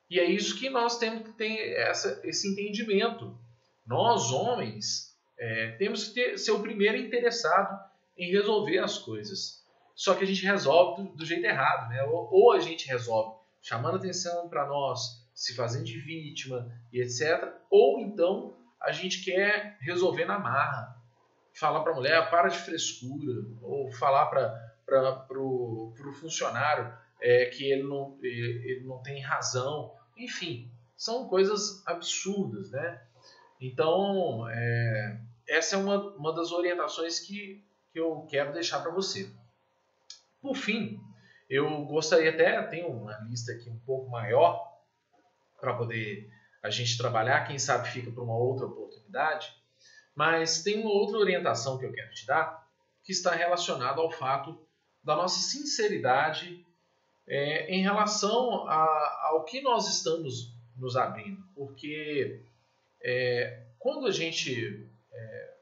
E 0.07 0.19
é 0.19 0.25
isso 0.25 0.59
que 0.59 0.69
nós 0.69 0.99
temos 0.99 1.23
que 1.23 1.33
ter 1.33 1.73
essa, 1.75 2.21
esse 2.23 2.51
entendimento. 2.51 3.35
Nós, 3.83 4.31
homens, 4.31 5.17
é, 5.39 5.71
temos 5.71 6.09
que 6.09 6.13
ter, 6.13 6.37
ser 6.37 6.51
o 6.51 6.61
primeiro 6.61 6.97
interessado 6.97 7.83
em 8.15 8.31
resolver 8.31 8.77
as 8.77 8.99
coisas. 8.99 9.62
Só 9.95 10.15
que 10.15 10.23
a 10.23 10.27
gente 10.27 10.45
resolve 10.45 11.03
do, 11.03 11.15
do 11.15 11.25
jeito 11.25 11.45
errado, 11.45 11.89
né? 11.89 12.03
Ou, 12.03 12.29
ou, 12.31 12.51
a 12.53 12.59
gente 12.59 12.87
resolve 12.87 13.37
chamando 13.61 13.97
atenção 13.97 14.49
para 14.49 14.67
nós, 14.67 15.27
se 15.33 15.55
fazendo 15.55 15.85
de 15.85 15.99
vítima 15.99 16.71
e 16.91 17.01
etc. 17.01 17.53
Ou 17.69 17.99
então 17.99 18.57
a 18.81 18.91
gente 18.91 19.23
quer 19.23 19.77
resolver 19.81 20.25
na 20.25 20.39
marra. 20.39 21.01
Falar 21.53 21.81
para 21.81 21.91
a 21.91 21.95
mulher, 21.95 22.29
para 22.29 22.49
de 22.49 22.57
frescura. 22.57 23.45
Ou 23.61 23.91
falar 23.91 24.25
para 24.25 25.39
o 25.39 25.93
funcionário 26.19 26.91
é, 27.21 27.45
que 27.45 27.71
ele 27.71 27.83
não, 27.83 28.17
ele 28.21 28.83
não 28.85 29.01
tem 29.01 29.21
razão. 29.21 29.93
Enfim, 30.17 30.69
são 30.95 31.27
coisas 31.27 31.85
absurdas, 31.85 32.71
né? 32.71 33.01
Então, 33.61 34.47
é, 34.49 35.21
essa 35.47 35.75
é 35.75 35.79
uma, 35.79 35.97
uma 36.15 36.33
das 36.33 36.51
orientações 36.51 37.19
que, 37.19 37.63
que 37.91 37.99
eu 37.99 38.27
quero 38.29 38.51
deixar 38.51 38.81
para 38.81 38.91
você. 38.91 39.31
Por 40.43 40.57
fim, 40.57 40.99
eu 41.49 41.85
gostaria 41.85 42.29
até, 42.29 42.61
tenho 42.63 42.89
uma 42.89 43.17
lista 43.29 43.53
aqui 43.53 43.69
um 43.69 43.79
pouco 43.79 44.11
maior 44.11 44.61
para 45.57 45.73
poder 45.73 46.29
a 46.61 46.69
gente 46.69 46.97
trabalhar, 46.97 47.47
quem 47.47 47.57
sabe 47.57 47.87
fica 47.87 48.11
para 48.11 48.21
uma 48.21 48.35
outra 48.35 48.65
oportunidade, 48.65 49.55
mas 50.13 50.61
tem 50.61 50.81
uma 50.81 50.91
outra 50.91 51.17
orientação 51.17 51.77
que 51.77 51.85
eu 51.85 51.93
quero 51.93 52.11
te 52.11 52.25
dar, 52.27 52.67
que 53.05 53.13
está 53.13 53.33
relacionada 53.33 54.01
ao 54.01 54.11
fato 54.11 54.67
da 55.01 55.15
nossa 55.15 55.39
sinceridade 55.39 56.65
é, 57.25 57.73
em 57.73 57.81
relação 57.81 58.67
a, 58.67 59.29
ao 59.29 59.45
que 59.45 59.61
nós 59.61 59.87
estamos 59.87 60.53
nos 60.75 60.97
abrindo. 60.97 61.41
Porque 61.55 62.43
é, 63.01 63.63
quando 63.79 64.07
a 64.07 64.11
gente 64.11 64.89
é, 65.09 65.53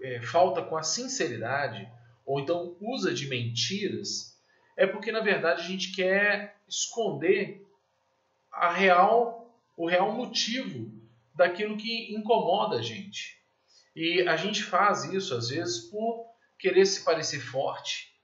é, 0.00 0.22
falta 0.22 0.62
com 0.62 0.78
a 0.78 0.82
sinceridade, 0.82 1.86
ou 2.26 2.40
então 2.40 2.76
usa 2.80 3.14
de 3.14 3.28
mentiras, 3.28 4.36
é 4.76 4.86
porque 4.86 5.10
na 5.10 5.20
verdade 5.20 5.62
a 5.62 5.66
gente 5.66 5.94
quer 5.94 6.60
esconder 6.68 7.66
a 8.52 8.72
real, 8.72 9.56
o 9.76 9.88
real 9.88 10.12
motivo 10.12 10.92
daquilo 11.34 11.76
que 11.76 12.12
incomoda 12.14 12.76
a 12.76 12.82
gente. 12.82 13.40
E 13.94 14.22
a 14.28 14.36
gente 14.36 14.62
faz 14.62 15.04
isso 15.04 15.34
às 15.34 15.48
vezes 15.48 15.88
por 15.90 16.26
querer 16.58 16.84
se 16.84 17.04
parecer 17.04 17.40
forte, 17.40 18.14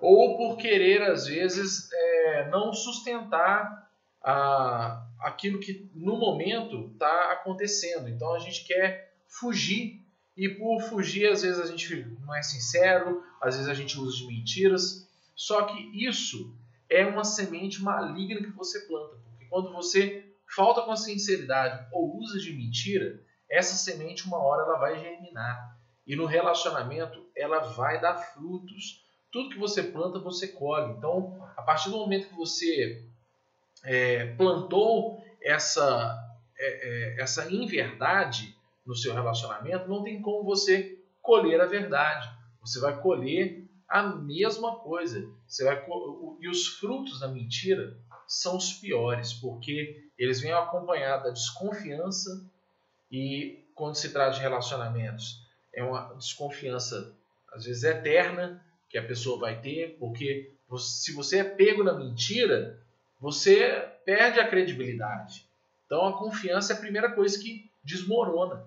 ou 0.00 0.36
por 0.36 0.56
querer, 0.56 1.02
às 1.02 1.26
vezes, 1.26 1.90
é, 1.92 2.48
não 2.50 2.72
sustentar 2.72 3.90
a, 4.22 5.06
aquilo 5.20 5.58
que 5.58 5.90
no 5.94 6.16
momento 6.18 6.90
está 6.92 7.32
acontecendo. 7.32 8.08
Então 8.08 8.34
a 8.34 8.38
gente 8.38 8.64
quer 8.64 9.14
fugir, 9.26 10.05
e 10.36 10.48
por 10.50 10.82
fugir, 10.82 11.30
às 11.30 11.42
vezes 11.42 11.58
a 11.58 11.66
gente 11.66 12.04
não 12.20 12.34
é 12.34 12.42
sincero, 12.42 13.24
às 13.40 13.54
vezes 13.56 13.70
a 13.70 13.74
gente 13.74 13.98
usa 13.98 14.16
de 14.18 14.26
mentiras. 14.26 15.08
Só 15.34 15.62
que 15.62 15.78
isso 15.94 16.54
é 16.90 17.06
uma 17.06 17.24
semente 17.24 17.82
maligna 17.82 18.42
que 18.42 18.50
você 18.50 18.80
planta, 18.80 19.16
porque 19.16 19.46
quando 19.46 19.72
você 19.72 20.24
falta 20.54 20.82
com 20.82 20.92
a 20.92 20.96
sinceridade 20.96 21.86
ou 21.92 22.18
usa 22.18 22.38
de 22.38 22.52
mentira, 22.52 23.20
essa 23.50 23.76
semente 23.76 24.26
uma 24.26 24.38
hora 24.38 24.62
ela 24.62 24.78
vai 24.78 24.98
germinar. 24.98 25.76
E 26.06 26.14
no 26.14 26.26
relacionamento 26.26 27.26
ela 27.34 27.60
vai 27.60 28.00
dar 28.00 28.14
frutos 28.14 29.04
tudo 29.32 29.50
que 29.50 29.58
você 29.58 29.82
planta, 29.82 30.18
você 30.18 30.48
colhe. 30.48 30.92
Então, 30.92 31.36
a 31.56 31.62
partir 31.62 31.90
do 31.90 31.98
momento 31.98 32.28
que 32.28 32.34
você 32.34 33.04
é, 33.84 34.26
plantou 34.34 35.22
essa, 35.42 36.16
é, 36.58 37.18
é, 37.18 37.22
essa 37.22 37.52
inverdade 37.52 38.55
no 38.86 38.94
seu 38.94 39.12
relacionamento, 39.12 39.88
não 39.88 40.02
tem 40.02 40.20
como 40.22 40.44
você 40.44 40.98
colher 41.20 41.60
a 41.60 41.66
verdade. 41.66 42.28
Você 42.60 42.80
vai 42.80 43.00
colher 43.00 43.66
a 43.88 44.02
mesma 44.02 44.76
coisa. 44.76 45.28
Você 45.46 45.64
vai 45.64 45.84
e 46.40 46.48
os 46.48 46.66
frutos 46.78 47.20
da 47.20 47.28
mentira 47.28 47.96
são 48.26 48.56
os 48.56 48.72
piores, 48.72 49.32
porque 49.32 50.04
eles 50.18 50.40
vêm 50.40 50.52
acompanhados 50.52 51.24
da 51.24 51.30
desconfiança 51.30 52.44
e 53.10 53.64
quando 53.74 53.94
se 53.94 54.12
trata 54.12 54.36
de 54.36 54.40
relacionamentos, 54.40 55.46
é 55.72 55.82
uma 55.84 56.14
desconfiança 56.14 57.14
às 57.52 57.64
vezes 57.64 57.84
eterna 57.84 58.64
que 58.88 58.98
a 58.98 59.06
pessoa 59.06 59.38
vai 59.38 59.60
ter, 59.60 59.96
porque 59.98 60.52
se 60.78 61.12
você 61.12 61.38
é 61.38 61.44
pego 61.44 61.84
na 61.84 61.92
mentira, 61.92 62.80
você 63.20 63.88
perde 64.04 64.40
a 64.40 64.48
credibilidade. 64.48 65.46
Então 65.84 66.06
a 66.06 66.18
confiança 66.18 66.72
é 66.72 66.76
a 66.76 66.80
primeira 66.80 67.12
coisa 67.12 67.38
que 67.38 67.70
desmorona. 67.84 68.66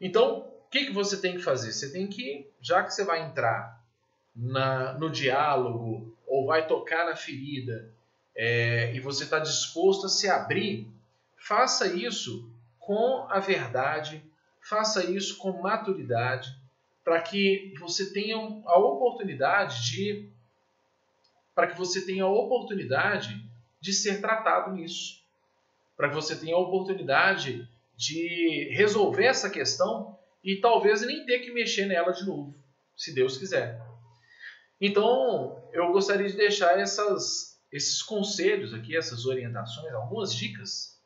Então, 0.00 0.48
o 0.66 0.70
que, 0.70 0.86
que 0.86 0.92
você 0.92 1.16
tem 1.20 1.36
que 1.36 1.42
fazer? 1.42 1.72
Você 1.72 1.90
tem 1.90 2.06
que, 2.06 2.50
já 2.60 2.82
que 2.82 2.92
você 2.92 3.04
vai 3.04 3.22
entrar 3.22 3.82
na, 4.34 4.92
no 4.94 5.10
diálogo 5.10 6.16
ou 6.26 6.46
vai 6.46 6.66
tocar 6.66 7.06
na 7.06 7.16
ferida 7.16 7.90
é, 8.36 8.94
e 8.94 9.00
você 9.00 9.24
está 9.24 9.38
disposto 9.38 10.06
a 10.06 10.08
se 10.08 10.28
abrir, 10.28 10.88
faça 11.36 11.86
isso 11.88 12.48
com 12.78 13.26
a 13.28 13.40
verdade, 13.40 14.22
faça 14.60 15.04
isso 15.04 15.38
com 15.38 15.60
maturidade, 15.60 16.56
para 17.02 17.20
que 17.20 17.74
você 17.80 18.12
tenha 18.12 18.36
a 18.36 18.78
oportunidade 18.78 19.90
de 19.90 20.28
para 21.54 21.66
que 21.66 21.76
você 21.76 22.06
tenha 22.06 22.22
a 22.22 22.28
oportunidade 22.28 23.44
de 23.80 23.92
ser 23.92 24.20
tratado 24.20 24.72
nisso, 24.72 25.20
para 25.96 26.08
que 26.08 26.14
você 26.14 26.36
tenha 26.36 26.54
a 26.54 26.60
oportunidade 26.60 27.68
de 27.98 28.72
resolver 28.76 29.24
essa 29.24 29.50
questão 29.50 30.16
e 30.44 30.60
talvez 30.60 31.04
nem 31.04 31.26
ter 31.26 31.40
que 31.40 31.50
mexer 31.50 31.84
nela 31.86 32.12
de 32.12 32.24
novo, 32.24 32.54
se 32.96 33.12
Deus 33.12 33.36
quiser. 33.36 33.82
Então, 34.80 35.68
eu 35.72 35.90
gostaria 35.90 36.28
de 36.28 36.36
deixar 36.36 36.78
essas, 36.78 37.60
esses 37.72 38.00
conselhos 38.00 38.72
aqui, 38.72 38.96
essas 38.96 39.26
orientações, 39.26 39.92
algumas 39.92 40.32
dicas. 40.32 40.96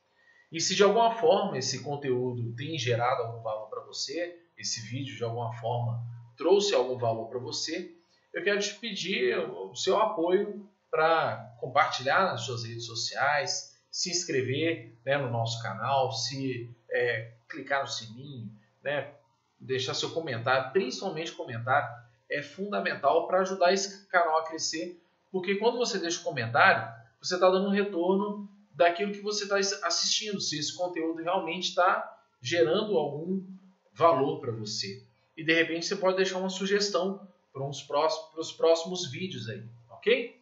E 0.52 0.60
se 0.60 0.74
de 0.74 0.82
alguma 0.82 1.14
forma 1.14 1.56
esse 1.56 1.82
conteúdo 1.82 2.54
tem 2.54 2.78
gerado 2.78 3.22
algum 3.22 3.42
valor 3.42 3.70
para 3.70 3.82
você, 3.84 4.38
esse 4.58 4.82
vídeo 4.82 5.16
de 5.16 5.24
alguma 5.24 5.50
forma 5.54 5.98
trouxe 6.36 6.74
algum 6.74 6.98
valor 6.98 7.30
para 7.30 7.38
você, 7.38 7.96
eu 8.34 8.44
quero 8.44 8.60
te 8.60 8.74
pedir 8.74 9.38
o 9.38 9.74
seu 9.74 9.98
apoio 9.98 10.68
para 10.90 11.56
compartilhar 11.58 12.26
nas 12.26 12.42
suas 12.42 12.64
redes 12.64 12.84
sociais, 12.84 13.72
se 13.90 14.10
inscrever 14.10 14.98
né, 15.04 15.18
no 15.18 15.30
nosso 15.30 15.62
canal, 15.62 16.10
se 16.12 16.74
é, 16.92 17.32
clicar 17.48 17.82
no 17.82 17.88
sininho, 17.88 18.50
né, 18.82 19.12
deixar 19.58 19.94
seu 19.94 20.10
comentário, 20.10 20.72
principalmente 20.72 21.32
comentário, 21.32 21.88
é 22.30 22.42
fundamental 22.42 23.26
para 23.26 23.40
ajudar 23.40 23.72
esse 23.72 24.06
canal 24.06 24.38
a 24.38 24.44
crescer, 24.44 25.00
porque 25.30 25.56
quando 25.56 25.78
você 25.78 25.98
deixa 25.98 26.22
comentário, 26.22 26.92
você 27.20 27.34
está 27.34 27.48
dando 27.48 27.68
um 27.68 27.72
retorno 27.72 28.48
daquilo 28.74 29.12
que 29.12 29.20
você 29.20 29.44
está 29.44 29.56
assistindo, 29.86 30.40
se 30.40 30.58
esse 30.58 30.76
conteúdo 30.76 31.22
realmente 31.22 31.68
está 31.68 32.18
gerando 32.40 32.96
algum 32.96 33.44
valor 33.92 34.40
para 34.40 34.50
você. 34.52 35.04
E 35.36 35.44
de 35.44 35.54
repente 35.54 35.86
você 35.86 35.96
pode 35.96 36.16
deixar 36.16 36.38
uma 36.38 36.50
sugestão 36.50 37.28
para 37.52 37.66
os 37.66 38.52
próximos 38.52 39.10
vídeos 39.10 39.48
aí, 39.48 39.62
ok? 39.90 40.41